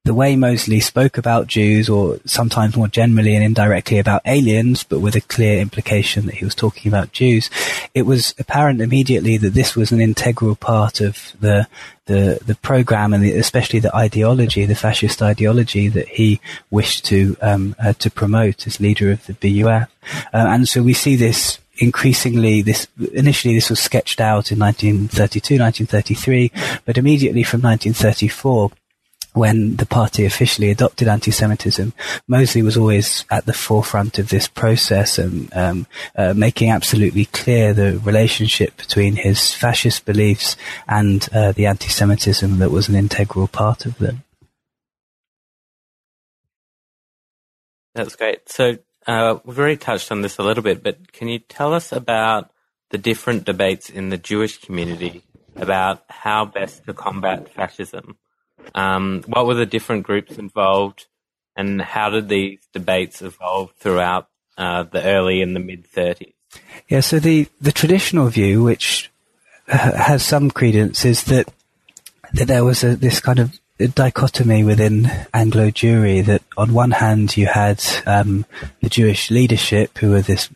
the 0.06 0.14
way 0.14 0.36
Mosley 0.36 0.78
spoke 0.78 1.18
about 1.18 1.48
Jews, 1.48 1.88
or 1.88 2.18
sometimes 2.24 2.76
more 2.76 2.86
generally 2.86 3.34
and 3.34 3.44
indirectly 3.44 3.98
about 3.98 4.22
aliens, 4.24 4.84
but 4.84 5.00
with 5.00 5.16
a 5.16 5.20
clear 5.20 5.60
implication 5.60 6.26
that 6.26 6.36
he 6.36 6.44
was 6.44 6.54
talking 6.54 6.88
about 6.88 7.10
Jews, 7.10 7.50
it 7.92 8.02
was 8.02 8.32
apparent 8.38 8.80
immediately 8.80 9.36
that 9.36 9.54
this 9.54 9.74
was 9.74 9.90
an 9.90 10.00
integral 10.00 10.54
part 10.54 11.00
of 11.00 11.32
the 11.40 11.66
the 12.06 12.38
the 12.46 12.54
program 12.54 13.12
and 13.12 13.24
the, 13.24 13.32
especially 13.32 13.80
the 13.80 13.94
ideology, 13.96 14.64
the 14.64 14.76
fascist 14.76 15.20
ideology 15.20 15.88
that 15.88 16.06
he 16.06 16.40
wished 16.70 17.04
to 17.06 17.36
um, 17.42 17.74
uh, 17.80 17.92
to 17.94 18.08
promote 18.08 18.64
as 18.68 18.78
leader 18.78 19.10
of 19.10 19.26
the 19.26 19.32
BUF, 19.32 19.90
uh, 20.32 20.46
and 20.52 20.68
so 20.68 20.84
we 20.84 20.94
see 20.94 21.16
this 21.16 21.58
increasingly 21.78 22.62
this 22.62 22.86
initially 23.12 23.54
this 23.54 23.68
was 23.68 23.80
sketched 23.80 24.18
out 24.18 24.50
in 24.50 24.58
1932 24.58 25.58
1933 25.58 26.50
but 26.86 26.96
immediately 26.96 27.42
from 27.42 27.60
1934 27.60 28.70
when 29.36 29.76
the 29.76 29.84
party 29.84 30.24
officially 30.24 30.70
adopted 30.70 31.06
anti-Semitism, 31.06 31.92
Mosley 32.26 32.62
was 32.62 32.76
always 32.76 33.26
at 33.30 33.44
the 33.44 33.52
forefront 33.52 34.18
of 34.18 34.30
this 34.30 34.48
process 34.48 35.18
and 35.18 35.54
um, 35.54 35.86
uh, 36.16 36.32
making 36.34 36.70
absolutely 36.70 37.26
clear 37.26 37.74
the 37.74 37.98
relationship 37.98 38.74
between 38.78 39.14
his 39.16 39.52
fascist 39.52 40.06
beliefs 40.06 40.56
and 40.88 41.28
uh, 41.34 41.52
the 41.52 41.66
anti-Semitism 41.66 42.58
that 42.58 42.70
was 42.70 42.88
an 42.88 42.94
integral 42.94 43.46
part 43.46 43.84
of 43.84 43.98
them. 43.98 44.24
That's 47.94 48.16
great. 48.16 48.48
So 48.48 48.78
uh, 49.06 49.38
we've 49.44 49.58
already 49.58 49.76
touched 49.76 50.10
on 50.10 50.22
this 50.22 50.38
a 50.38 50.42
little 50.42 50.62
bit, 50.62 50.82
but 50.82 51.12
can 51.12 51.28
you 51.28 51.40
tell 51.40 51.74
us 51.74 51.92
about 51.92 52.50
the 52.88 52.98
different 52.98 53.44
debates 53.44 53.90
in 53.90 54.08
the 54.08 54.16
Jewish 54.16 54.58
community 54.62 55.24
about 55.56 56.04
how 56.08 56.46
best 56.46 56.86
to 56.86 56.94
combat 56.94 57.52
fascism? 57.52 58.16
Um, 58.74 59.22
what 59.26 59.46
were 59.46 59.54
the 59.54 59.66
different 59.66 60.04
groups 60.04 60.38
involved, 60.38 61.06
and 61.56 61.80
how 61.80 62.10
did 62.10 62.28
these 62.28 62.60
debates 62.72 63.22
evolve 63.22 63.72
throughout 63.78 64.28
uh, 64.58 64.84
the 64.84 65.02
early 65.02 65.42
and 65.42 65.54
the 65.54 65.60
mid 65.60 65.90
30s? 65.90 66.32
Yeah, 66.88 67.00
so 67.00 67.18
the, 67.18 67.48
the 67.60 67.72
traditional 67.72 68.28
view, 68.28 68.62
which 68.62 69.10
has 69.66 70.24
some 70.24 70.50
credence, 70.50 71.04
is 71.04 71.24
that 71.24 71.48
that 72.32 72.48
there 72.48 72.64
was 72.64 72.82
a, 72.82 72.96
this 72.96 73.20
kind 73.20 73.38
of 73.38 73.58
dichotomy 73.94 74.64
within 74.64 75.06
Anglo 75.34 75.70
Jewry 75.70 76.24
that 76.24 76.42
on 76.56 76.72
one 76.72 76.92
hand 76.92 77.36
you 77.36 77.46
had 77.46 77.82
um, 78.06 78.46
the 78.80 78.88
Jewish 78.88 79.30
leadership 79.30 79.98
who 79.98 80.10
were 80.10 80.22
this 80.22 80.48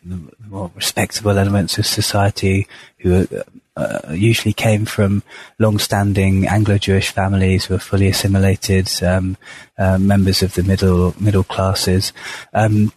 more 0.49 0.71
respectable 0.75 1.37
elements 1.37 1.77
of 1.77 1.85
society 1.85 2.67
who 2.99 3.27
uh, 3.75 3.99
usually 4.11 4.53
came 4.53 4.85
from 4.85 5.23
long-standing 5.59 6.47
Anglo-Jewish 6.47 7.09
families 7.11 7.65
who 7.65 7.75
were 7.75 7.79
fully 7.79 8.07
assimilated 8.07 8.89
um, 9.01 9.37
uh, 9.77 9.97
members 9.97 10.43
of 10.43 10.53
the 10.55 10.63
middle 10.63 11.15
middle 11.19 11.43
classes. 11.43 12.13
Um, 12.53 12.91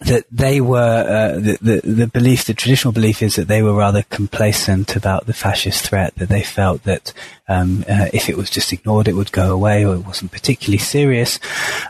that 0.00 0.24
they 0.30 0.60
were 0.60 0.78
uh, 0.78 1.38
the, 1.38 1.58
the, 1.60 1.80
the 1.84 2.06
belief, 2.06 2.46
the 2.46 2.54
traditional 2.54 2.92
belief 2.92 3.22
is 3.22 3.36
that 3.36 3.48
they 3.48 3.62
were 3.62 3.74
rather 3.74 4.02
complacent 4.04 4.96
about 4.96 5.26
the 5.26 5.34
fascist 5.34 5.86
threat. 5.86 6.14
That 6.16 6.30
they 6.30 6.42
felt 6.42 6.84
that 6.84 7.12
um, 7.48 7.84
uh, 7.88 8.08
if 8.12 8.30
it 8.30 8.36
was 8.36 8.48
just 8.48 8.72
ignored, 8.72 9.08
it 9.08 9.12
would 9.12 9.32
go 9.32 9.52
away, 9.52 9.84
or 9.84 9.94
it 9.94 10.06
wasn't 10.06 10.32
particularly 10.32 10.78
serious. 10.78 11.38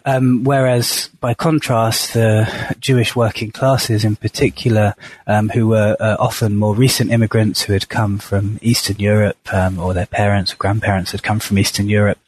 Um, 0.05 0.43
whereas, 0.43 1.09
by 1.21 1.35
contrast, 1.35 2.15
the 2.15 2.75
Jewish 2.81 3.15
working 3.15 3.53
classes, 3.53 4.05
in 4.05 4.17
particular, 4.17 4.95
um, 5.29 5.49
who 5.51 5.69
were 5.69 5.97
uh, 6.01 6.17
often 6.19 6.57
more 6.57 6.75
recent 6.75 7.13
immigrants 7.13 7.63
who 7.63 7.75
had 7.75 7.89
come 7.89 8.19
from 8.19 8.59
Eastern 8.61 8.97
Europe, 8.97 9.39
um, 9.53 9.79
or 9.79 9.95
their 9.95 10.07
parents 10.07 10.53
or 10.53 10.57
grandparents 10.57 11.13
had 11.13 11.23
come 11.23 11.39
from 11.39 11.59
Eastern 11.59 11.89
Europe, 11.89 12.19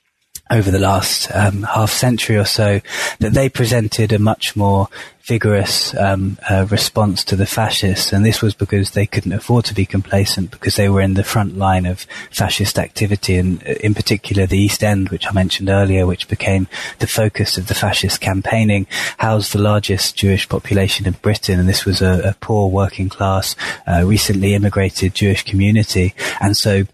over 0.52 0.70
the 0.70 0.78
last 0.78 1.34
um, 1.34 1.62
half 1.62 1.90
century 1.90 2.36
or 2.36 2.44
so, 2.44 2.80
that 3.20 3.32
they 3.32 3.48
presented 3.48 4.12
a 4.12 4.18
much 4.18 4.54
more 4.54 4.88
vigorous 5.22 5.96
um, 5.96 6.36
uh, 6.50 6.66
response 6.70 7.24
to 7.24 7.36
the 7.36 7.46
fascists, 7.46 8.12
and 8.12 8.24
this 8.24 8.42
was 8.42 8.54
because 8.54 8.90
they 8.90 9.06
couldn't 9.06 9.32
afford 9.32 9.64
to 9.64 9.74
be 9.74 9.86
complacent 9.86 10.50
because 10.50 10.76
they 10.76 10.88
were 10.88 11.00
in 11.00 11.14
the 11.14 11.24
front 11.24 11.56
line 11.56 11.86
of 11.86 12.06
fascist 12.30 12.78
activity, 12.78 13.36
and 13.36 13.62
uh, 13.62 13.72
in 13.80 13.94
particular 13.94 14.46
the 14.46 14.58
East 14.58 14.82
End, 14.84 15.08
which 15.08 15.26
I 15.26 15.32
mentioned 15.32 15.70
earlier, 15.70 16.06
which 16.06 16.28
became 16.28 16.66
the 16.98 17.06
focus 17.06 17.56
of 17.56 17.68
the 17.68 17.74
fascist 17.74 18.20
campaigning, 18.20 18.86
housed 19.18 19.52
the 19.52 19.62
largest 19.62 20.16
Jewish 20.16 20.48
population 20.48 21.06
in 21.06 21.14
Britain, 21.14 21.58
and 21.58 21.68
this 21.68 21.84
was 21.84 22.02
a, 22.02 22.30
a 22.30 22.36
poor 22.40 22.68
working 22.68 23.08
class, 23.08 23.56
uh, 23.86 24.02
recently 24.04 24.54
immigrated 24.54 25.14
Jewish 25.14 25.44
community, 25.44 26.14
and 26.40 26.56
so 26.56 26.84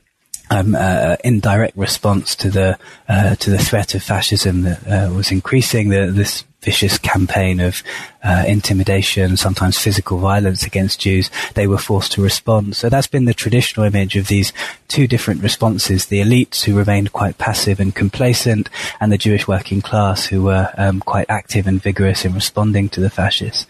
um, 0.50 0.74
uh, 0.74 1.16
in 1.24 1.40
direct 1.40 1.76
response 1.76 2.34
to 2.37 2.50
the 2.50 2.78
uh, 3.08 3.34
to 3.37 3.50
the 3.50 3.58
threat 3.58 3.94
of 3.94 4.02
fascism 4.02 4.62
that 4.62 4.87
uh, 4.87 5.12
was 5.12 5.30
increasing, 5.30 5.88
the, 5.88 6.06
this 6.06 6.44
vicious 6.61 6.98
campaign 6.98 7.61
of 7.61 7.82
uh, 8.24 8.44
intimidation, 8.46 9.37
sometimes 9.37 9.78
physical 9.78 10.18
violence 10.18 10.64
against 10.64 11.00
Jews, 11.00 11.30
they 11.54 11.68
were 11.68 11.78
forced 11.78 12.11
to 12.12 12.22
respond. 12.22 12.74
So 12.74 12.88
that's 12.88 13.06
been 13.06 13.26
the 13.26 13.34
traditional 13.34 13.87
image 13.87 14.16
of 14.16 14.26
these 14.26 14.52
two 14.88 15.06
different 15.06 15.42
responses: 15.42 16.06
the 16.06 16.20
elites 16.20 16.64
who 16.64 16.76
remained 16.76 17.12
quite 17.12 17.38
passive 17.38 17.80
and 17.80 17.94
complacent, 17.94 18.68
and 19.00 19.12
the 19.12 19.18
Jewish 19.18 19.46
working 19.46 19.82
class 19.82 20.26
who 20.26 20.42
were 20.42 20.72
um, 20.76 21.00
quite 21.00 21.26
active 21.28 21.66
and 21.66 21.82
vigorous 21.82 22.24
in 22.24 22.34
responding 22.34 22.88
to 22.90 23.00
the 23.00 23.11
fascists. 23.11 23.66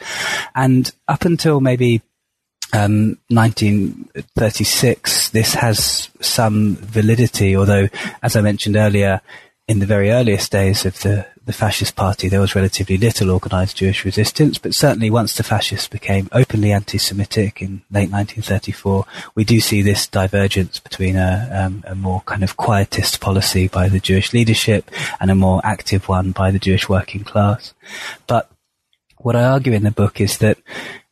And 0.55 0.91
up 1.07 1.25
until 1.25 1.61
maybe 1.61 2.03
um, 2.73 3.19
1936, 3.29 5.31
this 5.31 5.55
has 5.55 6.11
some 6.21 6.77
validity, 6.77 7.57
although, 7.57 7.89
as 8.23 8.37
I 8.37 8.43
mentioned 8.43 8.77
earlier, 8.77 9.21
in 9.67 9.81
the 9.81 9.87
very 9.87 10.11
earliest 10.11 10.53
days 10.53 10.87
of 10.87 10.99
the, 11.01 11.27
the 11.45 11.53
fascist 11.53 11.95
party, 11.95 12.29
there 12.29 12.41
was 12.41 12.55
relatively 12.55 12.97
little 12.97 13.31
organised 13.31 13.77
Jewish 13.77 14.05
resistance, 14.05 14.59
but 14.59 14.75
certainly 14.75 15.11
once 15.11 15.37
the 15.37 15.43
fascists 15.43 15.89
became 15.89 16.29
openly 16.33 16.73
anti-Semitic 16.73 17.61
in 17.61 17.83
late 17.91 18.11
1934, 18.11 19.05
we 19.35 19.45
do 19.45 19.61
see 19.61 19.83
this 19.83 20.07
divergence 20.07 20.79
between 20.79 21.17
a, 21.17 21.51
um, 21.53 21.85
a 21.87 21.95
more 21.95 22.23
kind 22.23 22.43
of 22.43 22.57
quietist 22.57 23.21
policy 23.21 23.69
by 23.69 23.89
the 23.89 24.01
Jewish 24.01 24.33
leadership 24.33 24.91
and 25.21 25.31
a 25.31 25.35
more 25.35 25.61
active 25.65 26.09
one 26.09 26.33
by 26.33 26.51
the 26.51 26.59
Jewish 26.59 26.89
working 26.89 27.25
class. 27.25 27.75
But 28.27 28.51
what 29.19 29.37
I 29.37 29.45
argue 29.45 29.73
in 29.73 29.83
the 29.83 29.91
book 29.91 30.21
is 30.21 30.39
that 30.39 30.59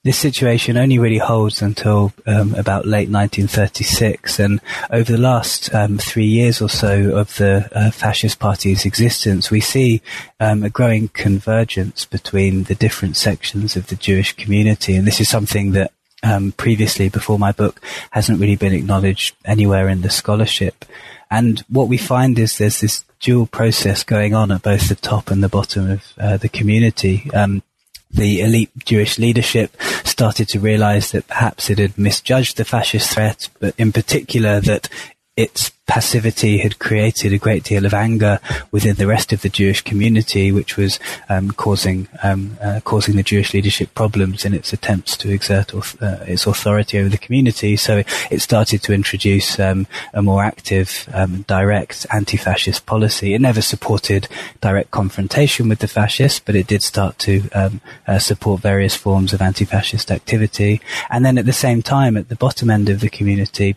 this 0.07 0.19
situation 0.19 0.77
only 0.77 1.01
really 1.01 1.19
holds 1.19 1.61
until 1.61 2.13
um, 2.27 2.55
about 2.55 2.87
late 2.87 3.11
1936, 3.11 4.39
and 4.39 4.61
over 4.91 5.11
the 5.11 5.19
last 5.19 5.75
um, 5.75 5.99
three 5.99 6.27
years 6.27 6.63
or 6.63 6.69
so 6.69 7.17
of 7.17 7.35
the 7.37 7.69
uh, 7.73 7.91
fascist 7.91 8.39
party's 8.39 8.85
existence, 8.85 9.51
we 9.51 9.61
see 9.61 10.01
um, 10.39 10.63
a 10.63 10.71
growing 10.71 11.09
convergence 11.09 12.05
between 12.05 12.65
the 12.65 12.77
different 12.77 13.17
sections 13.17 13.75
of 13.75 13.89
the 13.89 13.97
Jewish 13.97 14.33
community, 14.35 14.95
and 14.95 15.09
this 15.09 15.21
is 15.21 15.29
something 15.29 15.73
that 15.73 15.91
um, 16.23 16.53
previously, 16.53 17.09
before 17.09 17.39
my 17.39 17.51
book, 17.51 17.81
hasn't 18.13 18.41
really 18.41 18.57
been 18.57 18.73
acknowledged 18.73 19.35
anywhere 19.45 19.89
in 19.89 20.03
the 20.03 20.11
scholarship. 20.11 20.85
And 21.33 21.65
what 21.69 21.89
we 21.89 21.99
find 21.99 22.39
is 22.39 22.59
there's 22.59 22.81
this 22.81 23.05
dual 23.21 23.47
process 23.47 24.05
going 24.05 24.35
on 24.35 24.53
at 24.53 24.63
both 24.63 24.89
the 24.89 24.95
top 24.95 25.33
and 25.33 25.43
the 25.43 25.49
bottom 25.49 25.91
of 25.91 26.13
uh, 26.17 26.37
the 26.37 26.49
community. 26.49 27.29
Um, 27.35 27.63
the 28.11 28.41
elite 28.41 28.71
Jewish 28.85 29.19
leadership 29.19 29.81
started 30.05 30.49
to 30.49 30.61
realize 30.61 31.13
that 31.13 31.27
perhaps 31.27 31.71
it 31.71 31.79
had 31.79 31.99
misjudged 31.99 32.57
the 32.57 32.65
fascist 32.65 33.13
threat, 33.13 33.49
but 33.61 33.75
in 33.79 33.93
particular 33.93 34.61
that 34.61 34.89
its 35.37 35.71
passivity 35.87 36.59
had 36.59 36.79
created 36.79 37.33
a 37.33 37.39
great 37.39 37.63
deal 37.63 37.87
of 37.87 37.95
anger 37.95 38.41
within 38.73 38.97
the 38.97 39.07
rest 39.07 39.33
of 39.33 39.43
the 39.43 39.49
Jewish 39.49 39.83
community, 39.83 40.51
which 40.51 40.77
was 40.77 40.99
um, 41.29 41.51
causing 41.53 42.09
um, 42.23 42.59
uh, 42.61 42.81
causing 42.85 43.17
the 43.17 43.23
Jewish 43.23 43.55
leadership 43.55 43.95
problems 43.95 44.45
in 44.45 44.53
its 44.53 44.73
attempts 44.73 45.17
to 45.19 45.31
exert 45.31 45.75
uh, 45.75 45.81
its 46.27 46.47
authority 46.47 46.99
over 46.99 47.09
the 47.09 47.19
community. 47.19 47.77
So 47.77 48.03
it 48.31 48.41
started 48.41 48.83
to 48.83 48.93
introduce 48.93 49.61
um, 49.61 49.87
a 50.13 50.23
more 50.23 50.43
active, 50.43 51.09
um, 51.13 51.43
direct 51.43 52.07
anti-fascist 52.11 52.87
policy. 52.87 53.35
It 53.35 53.41
never 53.41 53.61
supported 53.61 54.29
direct 54.61 54.91
confrontation 54.91 55.69
with 55.69 55.79
the 55.79 55.89
fascists, 55.89 56.41
but 56.41 56.57
it 56.57 56.67
did 56.67 56.83
start 56.83 57.19
to 57.21 57.49
um, 57.51 57.81
uh, 58.09 58.19
support 58.19 58.61
various 58.61 58.97
forms 58.97 59.33
of 59.33 59.41
anti-fascist 59.41 60.11
activity. 60.11 60.81
And 61.11 61.25
then 61.25 61.39
at 61.39 61.47
the 61.47 61.53
same 61.53 61.83
time, 61.83 62.17
at 62.17 62.29
the 62.29 62.37
bottom 62.37 62.71
end 62.71 62.89
of 62.89 63.01
the 63.01 63.11
community, 63.11 63.77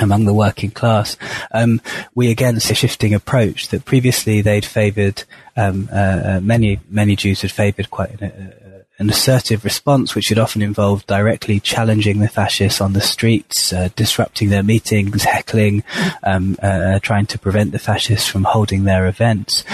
among 0.00 0.24
the 0.24 0.34
working 0.34 0.70
class, 0.70 1.16
um, 1.52 1.80
we 2.14 2.30
again 2.30 2.58
see 2.60 2.72
a 2.72 2.76
shifting 2.76 3.14
approach 3.14 3.68
that 3.68 3.84
previously 3.84 4.40
they'd 4.40 4.64
favoured, 4.64 5.24
um, 5.56 5.88
uh, 5.92 5.96
uh, 5.96 6.40
many, 6.42 6.80
many 6.88 7.16
Jews 7.16 7.42
had 7.42 7.52
favoured 7.52 7.90
quite 7.90 8.20
an, 8.20 8.30
uh, 8.30 8.82
an, 8.98 9.10
assertive 9.10 9.64
response, 9.64 10.14
which 10.14 10.28
had 10.28 10.38
often 10.38 10.62
involved 10.62 11.06
directly 11.06 11.60
challenging 11.60 12.20
the 12.20 12.28
fascists 12.28 12.80
on 12.80 12.92
the 12.92 13.00
streets, 13.00 13.72
uh, 13.72 13.88
disrupting 13.96 14.48
their 14.48 14.62
meetings, 14.62 15.24
heckling, 15.24 15.82
um, 16.22 16.56
uh, 16.62 16.66
uh, 16.66 16.98
trying 17.00 17.26
to 17.26 17.38
prevent 17.38 17.72
the 17.72 17.78
fascists 17.78 18.28
from 18.28 18.44
holding 18.44 18.84
their 18.84 19.06
events. 19.06 19.64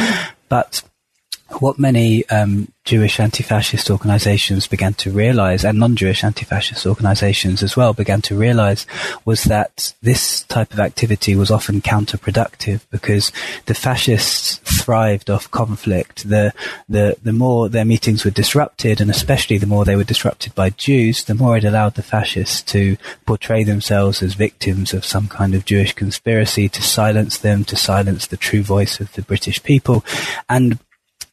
But 0.49 0.83
what 1.61 1.79
many 1.79 2.29
um, 2.29 2.71
Jewish 2.85 3.19
anti-fascist 3.19 3.91
organizations 3.91 4.67
began 4.67 4.95
to 4.95 5.11
realize, 5.11 5.65
and 5.65 5.79
non-Jewish 5.79 6.23
anti-fascist 6.23 6.87
organizations 6.87 7.63
as 7.63 7.77
well, 7.77 7.93
began 7.93 8.23
to 8.23 8.37
realize 8.37 8.87
was 9.25 9.45
that 9.45 9.95
this 10.03 10.43
type 10.45 10.73
of 10.73 10.79
activity 10.81 11.35
was 11.35 11.51
often 11.51 11.81
counterproductive 11.81 12.87
because 12.91 13.33
the 13.67 13.75
fascists 13.75 14.57
thrived 14.83 15.31
off 15.31 15.51
conflict. 15.51 16.29
The, 16.29 16.53
the, 16.89 17.17
the 17.23 17.33
more 17.33 17.69
their 17.69 17.85
meetings 17.85 18.25
were 18.25 18.31
disrupted, 18.31 19.01
and 19.01 19.11
especially 19.11 19.59
the 19.59 19.67
more 19.67 19.85
they 19.85 19.97
were 19.97 20.05
disrupted 20.05 20.55
by 20.55 20.71
Jews, 20.71 21.25
the 21.25 21.35
more 21.35 21.57
it 21.57 21.65
allowed 21.65 21.95
the 21.95 22.03
fascists 22.03 22.63
to 22.73 22.97
portray 23.27 23.65
themselves 23.65 24.23
as 24.23 24.35
victims 24.35 24.93
of 24.93 25.05
some 25.05 25.29
kind 25.29 25.55
of 25.55 25.65
Jewish 25.65 25.95
conspiracy 25.95 26.69
to 26.69 26.83
silence 26.83 27.39
them, 27.39 27.65
to 27.65 27.77
silence 27.77 28.27
the 28.27 28.37
true 28.37 28.63
voice 28.63 29.01
of 29.01 29.13
the 29.15 29.23
British 29.23 29.63
people. 29.63 30.05
And 30.49 30.79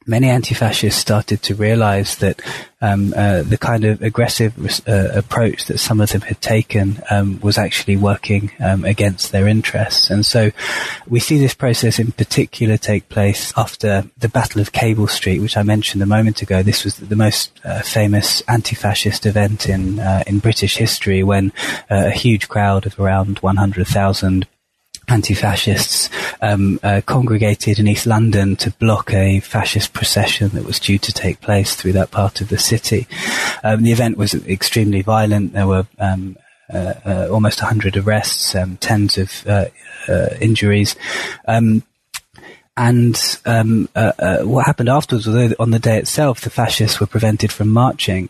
many 0.07 0.29
anti-fascists 0.29 0.99
started 0.99 1.41
to 1.43 1.55
realize 1.55 2.17
that 2.17 2.41
um, 2.81 3.13
uh, 3.15 3.41
the 3.41 3.57
kind 3.57 3.83
of 3.85 4.01
aggressive 4.01 4.53
uh, 4.87 5.09
approach 5.13 5.65
that 5.65 5.79
some 5.79 5.99
of 5.99 6.11
them 6.11 6.21
had 6.21 6.39
taken 6.41 7.01
um, 7.09 7.39
was 7.41 7.57
actually 7.57 7.97
working 7.97 8.51
um, 8.59 8.85
against 8.85 9.31
their 9.31 9.47
interests. 9.47 10.09
And 10.11 10.25
so 10.25 10.51
we 11.07 11.19
see 11.19 11.39
this 11.39 11.55
process 11.55 11.97
in 11.97 12.11
particular 12.11 12.77
take 12.77 13.09
place 13.09 13.51
after 13.57 14.05
the 14.17 14.29
Battle 14.29 14.61
of 14.61 14.71
Cable 14.71 15.07
Street, 15.07 15.39
which 15.39 15.57
I 15.57 15.63
mentioned 15.63 16.03
a 16.03 16.07
moment 16.07 16.41
ago. 16.41 16.61
This 16.61 16.83
was 16.83 16.97
the 16.97 17.15
most 17.15 17.59
uh, 17.63 17.81
famous 17.81 18.41
anti-fascist 18.41 19.25
event 19.25 19.67
in 19.67 19.99
uh, 19.99 20.23
in 20.27 20.39
British 20.39 20.77
history 20.77 21.23
when 21.23 21.51
uh, 21.89 22.05
a 22.07 22.11
huge 22.11 22.47
crowd 22.47 22.85
of 22.85 22.99
around 22.99 23.39
100,000 23.39 24.47
anti-fascists 25.07 26.09
um, 26.41 26.79
uh, 26.83 27.01
congregated 27.05 27.79
in 27.79 27.87
East 27.87 28.05
London 28.05 28.55
to 28.57 28.71
block 28.71 29.13
a 29.13 29.39
fascist 29.39 29.93
procession 29.93 30.49
that 30.49 30.65
was 30.65 30.79
due 30.79 30.97
to 30.99 31.11
take 31.11 31.41
place 31.41 31.75
through 31.75 31.93
that 31.93 32.11
part 32.11 32.41
of 32.41 32.49
the 32.49 32.57
city. 32.57 33.07
Um, 33.63 33.83
the 33.83 33.91
event 33.91 34.17
was 34.17 34.33
extremely 34.33 35.01
violent. 35.01 35.53
There 35.53 35.67
were 35.67 35.87
um, 35.99 36.37
uh, 36.73 36.93
uh, 37.05 37.27
almost 37.31 37.61
100 37.61 37.97
arrests, 37.97 38.55
um, 38.55 38.77
tens 38.77 39.17
of 39.17 39.45
uh, 39.47 39.65
uh, 40.07 40.29
injuries. 40.41 40.95
Um, 41.47 41.83
and 42.77 43.39
um, 43.45 43.87
uh, 43.95 44.11
uh, 44.19 44.37
what 44.39 44.65
happened 44.65 44.89
afterwards, 44.89 45.27
although 45.27 45.53
on 45.59 45.71
the 45.71 45.79
day 45.79 45.97
itself 45.97 46.41
the 46.41 46.49
fascists 46.49 46.99
were 46.99 47.07
prevented 47.07 47.51
from 47.51 47.69
marching, 47.69 48.27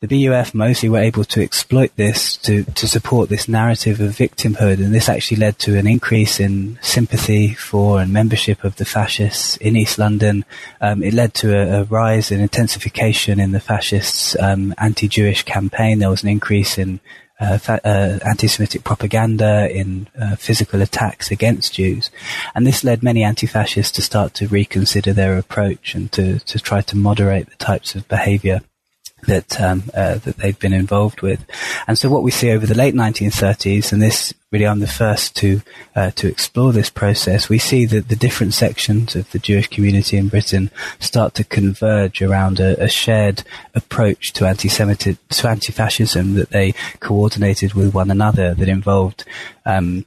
the 0.00 0.26
BUF 0.26 0.52
mostly 0.52 0.90
were 0.90 0.98
able 0.98 1.24
to 1.24 1.42
exploit 1.42 1.90
this 1.96 2.36
to, 2.38 2.64
to 2.64 2.86
support 2.86 3.30
this 3.30 3.48
narrative 3.48 3.98
of 4.00 4.10
victimhood, 4.10 4.84
and 4.84 4.94
this 4.94 5.08
actually 5.08 5.38
led 5.38 5.58
to 5.60 5.78
an 5.78 5.86
increase 5.86 6.38
in 6.38 6.78
sympathy 6.82 7.54
for 7.54 7.98
and 7.98 8.12
membership 8.12 8.64
of 8.64 8.76
the 8.76 8.84
fascists 8.84 9.56
in 9.56 9.76
East 9.76 9.98
London. 9.98 10.44
Um, 10.82 11.02
it 11.02 11.14
led 11.14 11.32
to 11.34 11.56
a, 11.56 11.80
a, 11.80 11.84
rise 11.84 12.30
in 12.30 12.40
intensification 12.40 13.40
in 13.40 13.52
the 13.52 13.60
fascists' 13.60 14.36
um, 14.38 14.74
anti-Jewish 14.76 15.44
campaign. 15.44 16.00
There 16.00 16.10
was 16.10 16.22
an 16.22 16.28
increase 16.28 16.76
in 16.76 17.00
uh, 17.40 17.58
fa- 17.58 17.80
uh, 17.84 18.18
anti-Semitic 18.26 18.84
propaganda, 18.84 19.70
in 19.70 20.08
uh, 20.20 20.36
physical 20.36 20.82
attacks 20.82 21.30
against 21.30 21.74
Jews, 21.74 22.10
and 22.54 22.66
this 22.66 22.84
led 22.84 23.02
many 23.02 23.22
anti-fascists 23.22 23.92
to 23.92 24.02
start 24.02 24.34
to 24.34 24.48
reconsider 24.48 25.12
their 25.12 25.36
approach 25.38 25.94
and 25.94 26.10
to, 26.12 26.38
to 26.40 26.58
try 26.58 26.80
to 26.82 26.96
moderate 26.96 27.48
the 27.50 27.56
types 27.56 27.94
of 27.94 28.08
behaviour 28.08 28.60
that 29.26 29.60
um, 29.60 29.84
uh, 29.94 30.16
that 30.16 30.38
they've 30.38 30.58
been 30.58 30.72
involved 30.72 31.20
with. 31.22 31.44
And 31.86 31.98
so 31.98 32.08
what 32.08 32.22
we 32.22 32.30
see 32.30 32.50
over 32.50 32.66
the 32.66 32.74
late 32.74 32.94
1930s, 32.94 33.92
and 33.92 34.02
this 34.02 34.34
really 34.50 34.66
I'm 34.66 34.80
the 34.80 34.86
first 34.86 35.36
to 35.36 35.60
uh, 35.94 36.10
to 36.12 36.28
explore 36.28 36.72
this 36.72 36.90
process, 36.90 37.48
we 37.48 37.58
see 37.58 37.84
that 37.86 38.08
the 38.08 38.16
different 38.16 38.54
sections 38.54 39.14
of 39.14 39.30
the 39.32 39.38
Jewish 39.38 39.68
community 39.68 40.16
in 40.16 40.28
Britain 40.28 40.70
start 40.98 41.34
to 41.34 41.44
converge 41.44 42.22
around 42.22 42.60
a, 42.60 42.82
a 42.82 42.88
shared 42.88 43.42
approach 43.74 44.32
to 44.34 44.46
anti-Semitic 44.46 45.16
to 45.28 45.48
anti-fascism 45.48 46.34
that 46.34 46.50
they 46.50 46.72
coordinated 47.00 47.74
with 47.74 47.94
one 47.94 48.10
another 48.10 48.54
that 48.54 48.68
involved. 48.68 49.24
Um, 49.64 50.06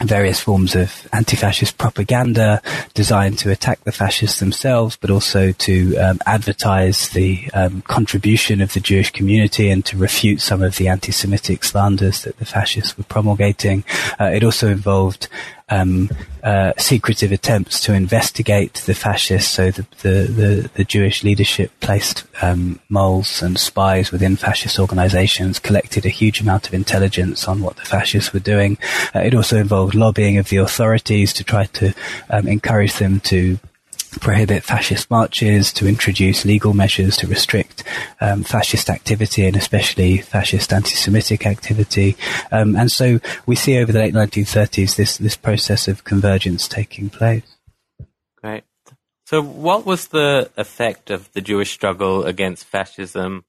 various 0.00 0.40
forms 0.40 0.74
of 0.74 1.08
anti-fascist 1.12 1.78
propaganda 1.78 2.62
designed 2.94 3.38
to 3.38 3.50
attack 3.50 3.82
the 3.84 3.92
fascists 3.92 4.40
themselves, 4.40 4.96
but 4.96 5.10
also 5.10 5.52
to 5.52 5.96
um, 5.96 6.18
advertise 6.26 7.08
the 7.10 7.50
um, 7.54 7.82
contribution 7.82 8.60
of 8.60 8.72
the 8.72 8.80
Jewish 8.80 9.10
community 9.10 9.70
and 9.70 9.84
to 9.86 9.96
refute 9.96 10.40
some 10.40 10.62
of 10.62 10.76
the 10.76 10.88
anti-Semitic 10.88 11.64
slanders 11.64 12.22
that 12.22 12.38
the 12.38 12.44
fascists 12.44 12.96
were 12.96 13.04
promulgating. 13.04 13.84
Uh, 14.20 14.26
it 14.26 14.44
also 14.44 14.68
involved 14.68 15.28
um, 15.70 16.10
uh, 16.42 16.72
secretive 16.78 17.32
attempts 17.32 17.80
to 17.80 17.92
investigate 17.92 18.74
the 18.86 18.94
fascists. 18.94 19.52
So 19.52 19.70
the 19.70 19.86
the, 20.02 20.08
the, 20.08 20.70
the 20.74 20.84
Jewish 20.84 21.24
leadership 21.24 21.70
placed 21.80 22.24
um, 22.42 22.80
moles 22.88 23.42
and 23.42 23.58
spies 23.58 24.10
within 24.10 24.36
fascist 24.36 24.78
organisations, 24.78 25.58
collected 25.58 26.06
a 26.06 26.10
huge 26.10 26.40
amount 26.40 26.68
of 26.68 26.74
intelligence 26.74 27.48
on 27.48 27.60
what 27.60 27.76
the 27.76 27.82
fascists 27.82 28.32
were 28.32 28.40
doing. 28.40 28.78
Uh, 29.14 29.20
it 29.20 29.34
also 29.34 29.58
involved 29.58 29.94
lobbying 29.94 30.38
of 30.38 30.48
the 30.48 30.56
authorities 30.56 31.32
to 31.32 31.44
try 31.44 31.64
to 31.64 31.94
um, 32.30 32.46
encourage 32.46 32.94
them 32.94 33.20
to 33.20 33.58
prohibit 34.20 34.64
fascist 34.64 35.10
marches, 35.10 35.72
to 35.72 35.86
introduce 35.86 36.44
legal 36.44 36.72
measures 36.72 37.16
to 37.16 37.26
restrict 37.26 37.67
um, 38.20 38.44
fascist 38.44 38.90
activity 38.90 39.46
and 39.46 39.56
especially 39.56 40.18
fascist 40.18 40.72
anti-Semitic 40.72 41.46
activity. 41.46 42.16
Um, 42.50 42.76
and 42.76 42.90
so 42.90 43.20
we 43.46 43.56
see 43.56 43.78
over 43.78 43.92
the 43.92 43.98
late 43.98 44.14
1930s 44.14 44.96
this, 44.96 45.18
this 45.18 45.36
process 45.36 45.88
of 45.88 46.04
convergence 46.04 46.68
taking 46.68 47.10
place. 47.10 47.56
Great. 48.36 48.64
So 49.26 49.42
what 49.42 49.84
was 49.84 50.08
the 50.08 50.50
effect 50.56 51.10
of 51.10 51.30
the 51.32 51.40
Jewish 51.40 51.70
struggle 51.70 52.24
against 52.24 52.64
fascism 52.64 53.44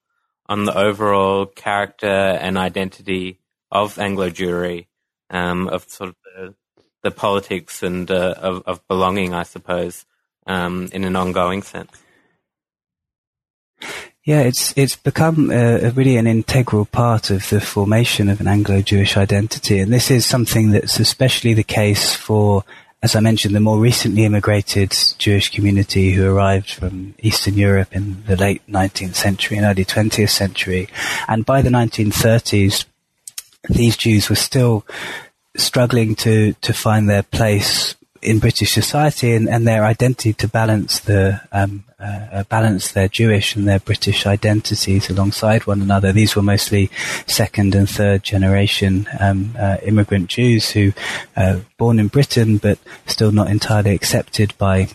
on 0.47 0.65
the 0.65 0.77
overall 0.77 1.45
character 1.45 2.07
and 2.07 2.57
identity 2.57 3.39
of 3.71 3.99
Anglo 3.99 4.29
Jewry, 4.29 4.88
um, 5.29 5.67
of 5.67 5.88
sort 5.89 6.09
of 6.09 6.15
the, 6.23 6.55
the 7.03 7.12
politics 7.12 7.83
and 7.83 8.09
uh, 8.09 8.33
of, 8.38 8.63
of 8.65 8.88
belonging, 8.88 9.33
I 9.33 9.43
suppose? 9.43 10.05
um, 10.49 10.89
in 10.91 11.03
an 11.03 11.15
ongoing 11.15 11.62
sense. 11.62 11.91
Yeah, 14.25 14.41
it's 14.41 14.73
it's 14.77 14.95
become 14.95 15.49
a, 15.49 15.88
a 15.88 15.91
really 15.91 16.17
an 16.17 16.27
integral 16.27 16.86
part 16.86 17.29
of 17.29 17.49
the 17.49 17.62
formation 17.62 18.29
of 18.29 18.41
an 18.41 18.47
Anglo-Jewish 18.47 19.15
identity, 19.15 19.79
and 19.79 19.93
this 19.93 20.12
is 20.12 20.25
something 20.25 20.71
that's 20.71 20.99
especially 20.99 21.53
the 21.53 21.63
case 21.63 22.15
for, 22.15 22.65
as 23.01 23.15
I 23.15 23.21
mentioned, 23.21 23.55
the 23.55 23.62
more 23.62 23.79
recently 23.79 24.25
immigrated 24.25 24.93
Jewish 25.17 25.49
community 25.49 26.12
who 26.12 26.29
arrived 26.29 26.69
from 26.69 27.15
Eastern 27.19 27.55
Europe 27.55 27.95
in 27.95 28.23
the 28.25 28.36
late 28.36 28.62
19th 28.69 29.15
century 29.15 29.58
and 29.58 29.65
early 29.65 29.86
20th 29.86 30.29
century, 30.29 30.89
and 31.27 31.45
by 31.45 31.62
the 31.62 31.69
1930s, 31.69 32.86
these 33.69 33.95
Jews 33.95 34.29
were 34.29 34.36
still 34.36 34.86
struggling 35.55 36.13
to 36.15 36.53
to 36.62 36.73
find 36.73 37.10
their 37.10 37.23
place 37.23 37.95
in 38.21 38.39
British 38.39 38.73
society 38.73 39.34
and, 39.34 39.47
and, 39.47 39.67
their 39.67 39.86
identity 39.86 40.34
to 40.34 40.47
balance 40.47 40.99
the 40.99 41.41
um, 41.51 41.84
uh, 41.99 42.27
uh, 42.32 42.43
balance 42.43 42.91
their 42.91 43.08
Jewish 43.08 43.55
and 43.55 43.67
their 43.67 43.79
British 43.79 44.25
identities 44.25 45.10
alongside 45.10 45.67
one 45.67 45.82
another. 45.82 46.12
These 46.12 46.36
were 46.36 46.41
mostly 46.41 46.89
second 47.27 47.75
and 47.75 47.89
third 47.89 48.23
generation 48.23 49.08
um, 49.19 49.55
uh, 49.58 49.77
immigrant 49.84 50.29
Jews 50.29 50.71
who 50.71 50.93
uh, 51.36 51.60
born 51.77 51.99
in 51.99 52.08
Britain 52.08 52.58
but 52.58 52.79
still 53.05 53.32
not 53.32 53.49
entirely 53.49 53.93
accepted 53.93 54.58
by 54.58 54.89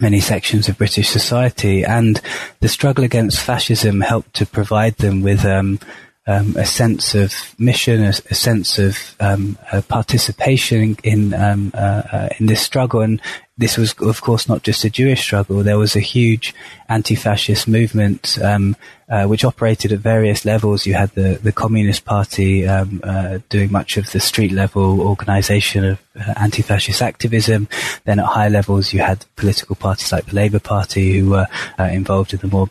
many 0.00 0.20
sections 0.20 0.68
of 0.68 0.78
British 0.78 1.08
society. 1.08 1.84
And 1.84 2.20
the 2.60 2.68
struggle 2.68 3.04
against 3.04 3.40
fascism 3.40 4.00
helped 4.00 4.34
to 4.34 4.46
provide 4.46 4.96
them 4.96 5.22
with 5.22 5.44
um, 5.44 5.78
um, 6.26 6.56
a 6.56 6.66
sense 6.66 7.14
of 7.14 7.32
mission, 7.58 8.02
a, 8.02 8.08
a 8.30 8.34
sense 8.34 8.78
of 8.78 8.96
um, 9.20 9.58
participation 9.88 10.96
in 11.04 11.32
um, 11.34 11.70
uh, 11.74 12.02
uh, 12.12 12.28
in 12.38 12.46
this 12.46 12.62
struggle. 12.62 13.00
And 13.00 13.20
this 13.58 13.78
was, 13.78 13.94
of 14.00 14.20
course, 14.20 14.48
not 14.48 14.62
just 14.62 14.84
a 14.84 14.90
Jewish 14.90 15.22
struggle. 15.22 15.62
There 15.62 15.78
was 15.78 15.96
a 15.96 16.00
huge 16.00 16.54
anti-fascist 16.88 17.66
movement 17.68 18.38
um, 18.42 18.76
uh, 19.08 19.26
which 19.26 19.44
operated 19.44 19.92
at 19.92 20.00
various 20.00 20.44
levels. 20.44 20.84
You 20.84 20.94
had 20.94 21.10
the 21.12 21.38
the 21.42 21.52
Communist 21.52 22.04
Party 22.04 22.66
um, 22.66 23.00
uh, 23.04 23.38
doing 23.48 23.70
much 23.70 23.96
of 23.96 24.10
the 24.10 24.20
street 24.20 24.52
level 24.52 25.00
organisation 25.00 25.84
of 25.84 26.00
uh, 26.18 26.34
anti-fascist 26.36 27.00
activism. 27.00 27.68
Then 28.04 28.18
at 28.18 28.26
higher 28.26 28.50
levels, 28.50 28.92
you 28.92 29.00
had 29.00 29.24
political 29.36 29.76
parties 29.76 30.12
like 30.12 30.26
the 30.26 30.34
Labour 30.34 30.60
Party 30.60 31.18
who 31.18 31.30
were 31.30 31.46
uh, 31.78 31.84
involved 31.84 32.34
in 32.34 32.40
the 32.40 32.48
more 32.48 32.68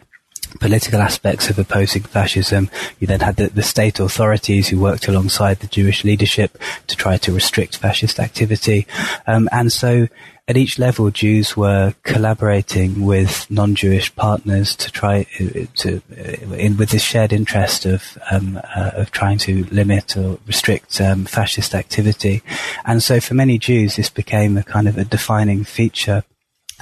political 0.59 1.01
aspects 1.01 1.49
of 1.49 1.59
opposing 1.59 2.03
fascism. 2.03 2.69
You 2.99 3.07
then 3.07 3.19
had 3.19 3.35
the, 3.35 3.47
the, 3.47 3.63
state 3.63 3.99
authorities 3.99 4.69
who 4.69 4.79
worked 4.79 5.07
alongside 5.07 5.59
the 5.59 5.67
Jewish 5.67 6.03
leadership 6.03 6.57
to 6.87 6.95
try 6.95 7.17
to 7.17 7.31
restrict 7.31 7.77
fascist 7.77 8.19
activity. 8.19 8.87
Um, 9.27 9.49
and 9.51 9.71
so 9.71 10.07
at 10.47 10.57
each 10.57 10.77
level, 10.77 11.09
Jews 11.09 11.57
were 11.57 11.95
collaborating 12.03 13.03
with 13.03 13.49
non-Jewish 13.49 14.15
partners 14.15 14.75
to 14.75 14.91
try 14.91 15.25
uh, 15.39 15.65
to, 15.77 16.01
uh, 16.15 16.53
in, 16.53 16.77
with 16.77 16.91
this 16.91 17.01
shared 17.01 17.33
interest 17.33 17.87
of 17.87 18.15
um, 18.29 18.61
uh, 18.75 18.91
of 18.93 19.09
trying 19.09 19.39
to 19.39 19.63
limit 19.71 20.15
or 20.15 20.37
restrict 20.45 21.01
um, 21.01 21.25
fascist 21.25 21.73
activity. 21.73 22.43
And 22.85 23.01
so, 23.01 23.19
for 23.19 23.33
many 23.33 23.57
Jews, 23.57 23.95
this 23.95 24.11
became 24.11 24.55
a 24.55 24.63
kind 24.63 24.87
of 24.87 24.99
a 24.99 25.03
defining 25.03 25.63
feature 25.63 26.23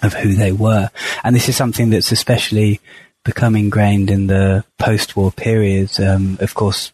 of 0.01 0.13
who 0.13 0.33
they 0.33 0.51
were. 0.51 0.89
And 1.23 1.33
this 1.33 1.47
is 1.47 1.55
something 1.55 1.89
that's 1.89 2.11
especially 2.11 2.81
become 3.23 3.55
ingrained 3.55 4.09
in 4.09 4.27
the 4.27 4.63
post-war 4.77 5.31
period. 5.31 5.99
Um, 5.99 6.37
of 6.41 6.53
course, 6.53 6.91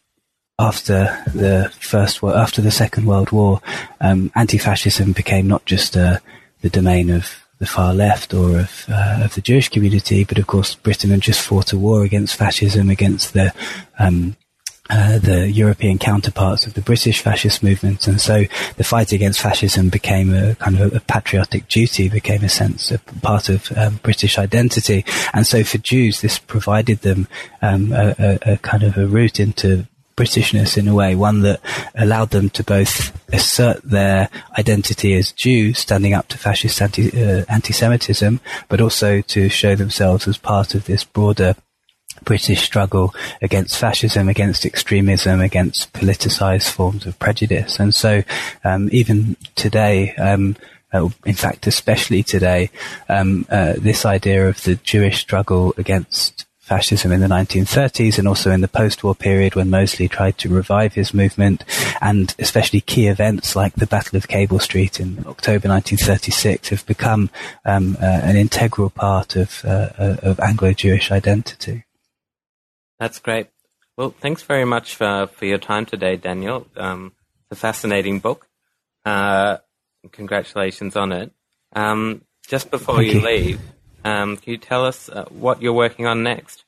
after 0.59 1.23
the 1.33 1.71
first, 1.79 2.21
war, 2.21 2.35
after 2.35 2.61
the 2.61 2.71
Second 2.71 3.05
World 3.05 3.31
War, 3.31 3.61
um, 4.01 4.31
anti-fascism 4.35 5.13
became 5.13 5.47
not 5.47 5.65
just 5.65 5.95
uh, 5.95 6.19
the 6.61 6.69
domain 6.69 7.09
of 7.09 7.47
the 7.59 7.65
far 7.65 7.93
left 7.93 8.33
or 8.33 8.59
of, 8.59 8.85
uh, 8.89 9.21
of 9.23 9.35
the 9.35 9.41
Jewish 9.41 9.69
community, 9.69 10.23
but 10.23 10.37
of 10.37 10.47
course 10.47 10.75
Britain 10.75 11.09
had 11.09 11.21
just 11.21 11.41
fought 11.41 11.73
a 11.73 11.77
war 11.77 12.03
against 12.03 12.35
fascism, 12.35 12.89
against 12.89 13.33
the 13.33 13.53
um, 13.97 14.35
uh, 14.89 15.19
the 15.19 15.49
European 15.49 15.97
counterparts 15.97 16.65
of 16.65 16.73
the 16.73 16.81
British 16.81 17.21
fascist 17.21 17.61
movement, 17.63 18.07
and 18.07 18.19
so 18.19 18.45
the 18.77 18.83
fight 18.83 19.11
against 19.11 19.41
fascism 19.41 19.89
became 19.89 20.33
a 20.33 20.55
kind 20.55 20.79
of 20.79 20.93
a, 20.93 20.97
a 20.97 20.99
patriotic 20.99 21.67
duty, 21.67 22.09
became 22.09 22.43
a 22.43 22.49
sense 22.49 22.91
of 22.91 23.05
part 23.21 23.49
of 23.49 23.71
um, 23.77 23.99
British 24.03 24.37
identity, 24.37 25.05
and 25.33 25.45
so 25.45 25.63
for 25.63 25.77
Jews, 25.77 26.21
this 26.21 26.39
provided 26.39 27.01
them 27.01 27.27
um, 27.61 27.91
a, 27.93 28.15
a, 28.19 28.53
a, 28.53 28.57
kind 28.57 28.83
of 28.83 28.97
a 28.97 29.07
route 29.07 29.39
into 29.39 29.87
Britishness 30.19 30.77
in 30.77 30.89
a 30.89 30.93
way, 30.93 31.15
one 31.15 31.41
that 31.41 31.61
allowed 31.95 32.31
them 32.31 32.49
to 32.49 32.61
both 32.61 33.17
assert 33.33 33.81
their 33.83 34.29
identity 34.57 35.13
as 35.13 35.31
Jews, 35.31 35.79
standing 35.79 36.13
up 36.13 36.27
to 36.27 36.37
fascist 36.37 36.81
anti, 36.81 37.09
uh, 37.09 37.45
anti-Semitism, 37.47 38.41
but 38.67 38.81
also 38.81 39.21
to 39.21 39.47
show 39.47 39.75
themselves 39.75 40.27
as 40.27 40.37
part 40.37 40.75
of 40.75 40.85
this 40.85 41.05
broader 41.05 41.55
British 42.23 42.61
struggle 42.61 43.13
against 43.41 43.77
fascism, 43.77 44.29
against 44.29 44.65
extremism, 44.65 45.41
against 45.41 45.93
politicized 45.93 46.69
forms 46.69 47.05
of 47.05 47.17
prejudice. 47.19 47.79
And 47.79 47.93
so, 47.93 48.23
um, 48.63 48.89
even 48.91 49.35
today, 49.55 50.13
um, 50.15 50.55
uh, 50.93 51.09
in 51.25 51.35
fact, 51.35 51.67
especially 51.67 52.23
today, 52.23 52.69
um, 53.07 53.45
uh, 53.49 53.73
this 53.77 54.05
idea 54.05 54.47
of 54.47 54.63
the 54.63 54.75
Jewish 54.75 55.19
struggle 55.19 55.73
against 55.77 56.45
fascism 56.69 57.11
in 57.11 57.19
the 57.19 57.27
1930s 57.27 58.19
and 58.19 58.27
also 58.27 58.51
in 58.51 58.61
the 58.61 58.67
post-war 58.67 59.15
period 59.15 59.55
when 59.55 59.71
Mosley 59.71 60.07
tried 60.07 60.37
to 60.37 60.47
revive 60.49 60.93
his 60.93 61.15
movement 61.15 61.63
and 61.99 62.35
especially 62.37 62.79
key 62.79 63.07
events 63.07 63.55
like 63.55 63.73
the 63.73 63.87
Battle 63.87 64.17
of 64.17 64.27
Cable 64.27 64.59
Street 64.59 64.99
in 64.99 65.17
October 65.25 65.67
1936 65.67 66.69
have 66.69 66.85
become 66.85 67.31
um, 67.65 67.97
uh, 67.99 68.05
an 68.05 68.35
integral 68.35 68.91
part 68.91 69.35
of, 69.35 69.65
uh, 69.65 69.89
uh, 69.97 70.17
of 70.21 70.39
Anglo-Jewish 70.39 71.11
identity. 71.11 71.85
That's 72.99 73.19
great. 73.19 73.47
Well, 73.97 74.13
thanks 74.19 74.43
very 74.43 74.65
much 74.65 74.95
for, 74.95 75.27
for 75.27 75.45
your 75.45 75.57
time 75.57 75.85
today, 75.85 76.15
Daniel. 76.15 76.67
Um, 76.75 77.13
it's 77.49 77.59
a 77.59 77.61
fascinating 77.61 78.19
book. 78.19 78.47
Uh, 79.05 79.57
congratulations 80.11 80.95
on 80.95 81.11
it. 81.11 81.31
Um, 81.73 82.21
just 82.47 82.71
before 82.71 83.01
you, 83.01 83.19
you, 83.19 83.25
leave, 83.25 83.61
um, 84.03 84.37
can 84.37 84.51
you 84.51 84.57
tell 84.57 84.85
us 84.85 85.09
uh, 85.09 85.25
what 85.29 85.61
you're 85.61 85.73
working 85.73 86.05
on 86.05 86.23
next? 86.23 86.65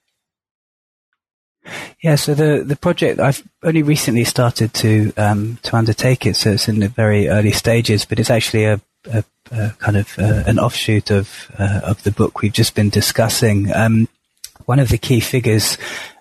Yeah, 2.04 2.16
so 2.16 2.34
the 2.34 2.64
the 2.64 2.76
project 2.76 3.20
I've 3.20 3.48
only 3.62 3.84
recently 3.84 4.24
started 4.24 4.74
to 4.76 5.14
um, 5.16 5.60
to 5.62 5.76
undertake 5.76 6.26
it, 6.26 6.36
so 6.36 6.52
it's 6.52 6.68
in 6.68 6.80
the 6.80 6.88
very 6.88 7.28
early 7.28 7.52
stages. 7.52 8.04
But 8.04 8.20
it's 8.20 8.32
actually 8.32 8.66
a, 8.66 8.82
a, 9.12 9.24
a 9.52 9.70
kind 9.78 9.98
of 9.98 10.18
uh, 10.18 10.44
an 10.48 10.58
offshoot 10.58 11.12
of 11.12 11.52
uh, 11.60 11.82
of 11.84 12.02
the 12.02 12.12
book 12.12 12.42
we've 12.42 12.52
just 12.52 12.74
been 12.74 12.90
discussing. 12.90 13.72
Um, 13.72 14.08
one 14.66 14.80
of 14.80 14.90
the 14.90 14.98
key 14.98 15.20
figures 15.20 15.78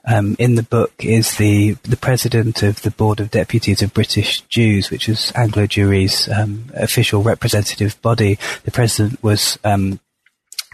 um, 0.06 0.36
in 0.38 0.54
the 0.54 0.62
book 0.62 0.92
is 0.98 1.36
the 1.36 1.72
the 1.82 1.96
president 1.96 2.62
of 2.62 2.82
the 2.82 2.90
board 2.90 3.20
of 3.20 3.30
deputies 3.30 3.82
of 3.82 3.94
British 3.94 4.40
Jews, 4.42 4.90
which 4.90 5.08
is 5.08 5.32
Anglo 5.34 5.66
Jewry's 5.66 6.28
um, 6.28 6.66
official 6.74 7.22
representative 7.22 8.00
body. 8.02 8.38
The 8.64 8.70
president 8.70 9.22
was 9.22 9.58
um, 9.64 10.00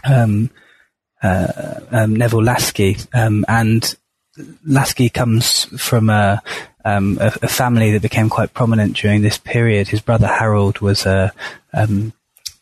um, 0.05 0.49
uh, 1.21 1.81
um, 1.91 2.15
Neville 2.15 2.43
Laski, 2.43 2.97
um, 3.13 3.43
and 3.47 3.95
Laski 4.65 5.09
comes 5.09 5.65
from 5.81 6.09
a, 6.09 6.41
a, 6.85 7.01
a, 7.41 7.47
family 7.47 7.91
that 7.91 8.01
became 8.01 8.29
quite 8.29 8.53
prominent 8.53 8.95
during 8.95 9.21
this 9.21 9.37
period. 9.37 9.87
His 9.87 10.01
brother 10.01 10.27
Harold 10.27 10.79
was 10.79 11.05
a, 11.05 11.33
um, 11.73 12.13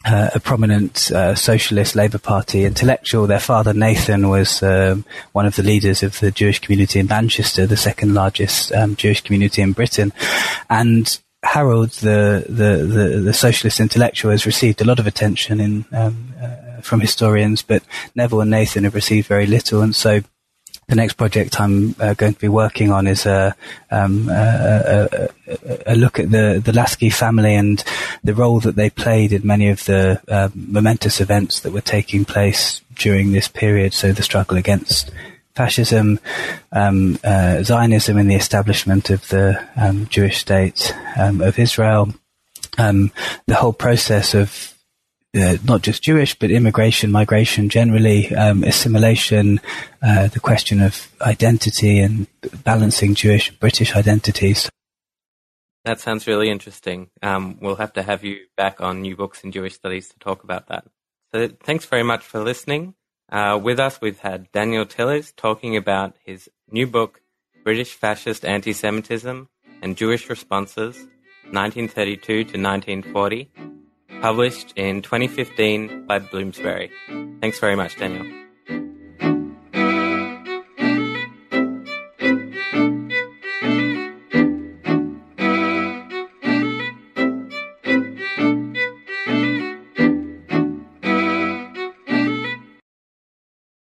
uh, 0.06 0.30
a 0.36 0.40
prominent 0.40 1.12
uh, 1.12 1.34
socialist 1.36 1.96
Labour 1.96 2.20
Party 2.20 2.64
intellectual. 2.66 3.28
Their 3.28 3.40
father 3.40 3.74
Nathan 3.74 4.30
was 4.30 4.62
um, 4.62 5.04
one 5.32 5.46
of 5.46 5.56
the 5.56 5.64
leaders 5.64 6.04
of 6.04 6.20
the 6.20 6.32
Jewish 6.32 6.60
community 6.60 7.00
in 7.00 7.08
Manchester, 7.08 7.66
the 7.66 7.76
second 7.76 8.14
largest 8.14 8.72
um, 8.72 8.96
Jewish 8.96 9.22
community 9.22 9.62
in 9.62 9.72
Britain, 9.72 10.14
and 10.70 11.20
Harold, 11.44 11.92
the, 11.92 12.46
the, 12.48 12.86
the, 12.86 13.20
the, 13.20 13.34
socialist 13.34 13.80
intellectual, 13.80 14.32
has 14.32 14.46
received 14.46 14.82
a 14.82 14.86
lot 14.86 15.00
of 15.00 15.06
attention 15.06 15.60
in 15.60 15.86
um, 15.92 16.34
uh, 16.42 16.82
from 16.82 17.02
historians, 17.02 17.62
but 17.62 17.84
Neville 18.16 18.42
and 18.42 18.52
Nathan 18.52 18.84
have 18.84 18.96
received 18.96 19.28
very 19.28 19.46
little, 19.46 19.82
and 19.82 19.96
so 19.96 20.22
the 20.88 20.96
next 20.96 21.14
project 21.14 21.60
I'm 21.60 21.96
uh, 22.00 22.14
going 22.14 22.34
to 22.34 22.40
be 22.40 22.48
working 22.48 22.92
on 22.92 23.08
is 23.08 23.26
a, 23.26 23.56
um, 23.90 24.30
a, 24.30 25.30
a, 25.48 25.94
a, 25.94 25.96
look 25.96 26.20
at 26.20 26.30
the, 26.30 26.62
the 26.64 26.74
Laski 26.74 27.10
family 27.10 27.56
and 27.56 27.84
the 28.24 28.36
role 28.36 28.60
that 28.60 28.76
they 28.76 28.90
played 28.90 29.34
in 29.34 29.46
many 29.46 29.70
of 29.70 29.84
the 29.86 30.22
uh, 30.28 30.50
momentous 30.54 31.20
events 31.20 31.62
that 31.62 31.72
were 31.72 31.82
taking 31.82 32.24
place 32.24 32.82
during 32.96 33.32
this 33.32 33.48
period. 33.48 33.94
So 33.94 34.12
the 34.12 34.24
struggle 34.24 34.58
against 34.58 35.12
fascism, 35.56 36.20
um, 36.72 37.18
uh, 37.24 37.64
Zionism, 37.64 38.18
and 38.18 38.30
the 38.30 38.36
establishment 38.36 39.10
of 39.10 39.28
the 39.30 39.66
um, 39.76 40.08
Jewish 40.08 40.38
state 40.38 40.94
um, 41.18 41.42
of 41.42 41.58
Israel. 41.58 42.14
Um, 42.78 43.12
the 43.48 43.56
whole 43.56 43.74
process 43.74 44.34
of 44.34 44.75
uh, 45.36 45.58
not 45.64 45.82
just 45.82 46.04
Jewish, 46.04 46.38
but 46.38 46.52
immigration, 46.52 47.12
migration 47.12 47.70
generally, 47.70 48.34
um, 48.36 48.64
assimilation, 48.64 49.60
uh, 50.02 50.28
the 50.28 50.40
question 50.40 50.82
of 50.82 51.12
identity 51.22 52.00
and 52.00 52.28
balancing 52.64 53.16
Jewish 53.16 53.50
and 53.50 53.60
British 53.60 53.96
identities. 53.96 54.70
That 55.84 56.00
sounds 56.00 56.26
really 56.26 56.50
interesting. 56.50 57.10
Um, 57.22 57.58
we'll 57.62 57.76
have 57.76 57.94
to 57.94 58.04
have 58.04 58.24
you 58.24 58.46
back 58.58 58.82
on 58.82 59.02
New 59.02 59.16
Books 59.16 59.44
in 59.44 59.52
Jewish 59.52 59.76
Studies 59.76 60.10
to 60.10 60.20
talk 60.20 60.44
about 60.44 60.68
that. 60.68 60.86
So 61.34 61.50
thanks 61.64 61.86
very 61.86 62.04
much 62.04 62.24
for 62.24 62.40
listening. 62.40 62.96
Uh, 63.32 63.60
with 63.62 63.80
us, 63.80 64.00
we've 64.02 64.20
had 64.20 64.52
Daniel 64.52 64.86
Tilles 64.86 65.32
talking 65.36 65.76
about 65.76 66.16
his 66.24 66.50
new 66.72 66.88
book, 66.88 67.22
British 67.64 67.94
Fascist 67.94 68.46
Anti-Semitism 68.46 69.50
and 69.82 69.98
Jewish 69.98 70.30
Responses, 70.30 70.96
1932 71.52 72.26
to 72.26 72.42
1940 72.42 73.52
published 74.22 74.74
in 74.76 75.02
2015 75.02 76.06
by 76.06 76.20
Bloomsbury. 76.20 76.92
Thanks 77.42 77.60
very 77.60 77.76
much, 77.76 77.98
Daniel. 77.98 78.45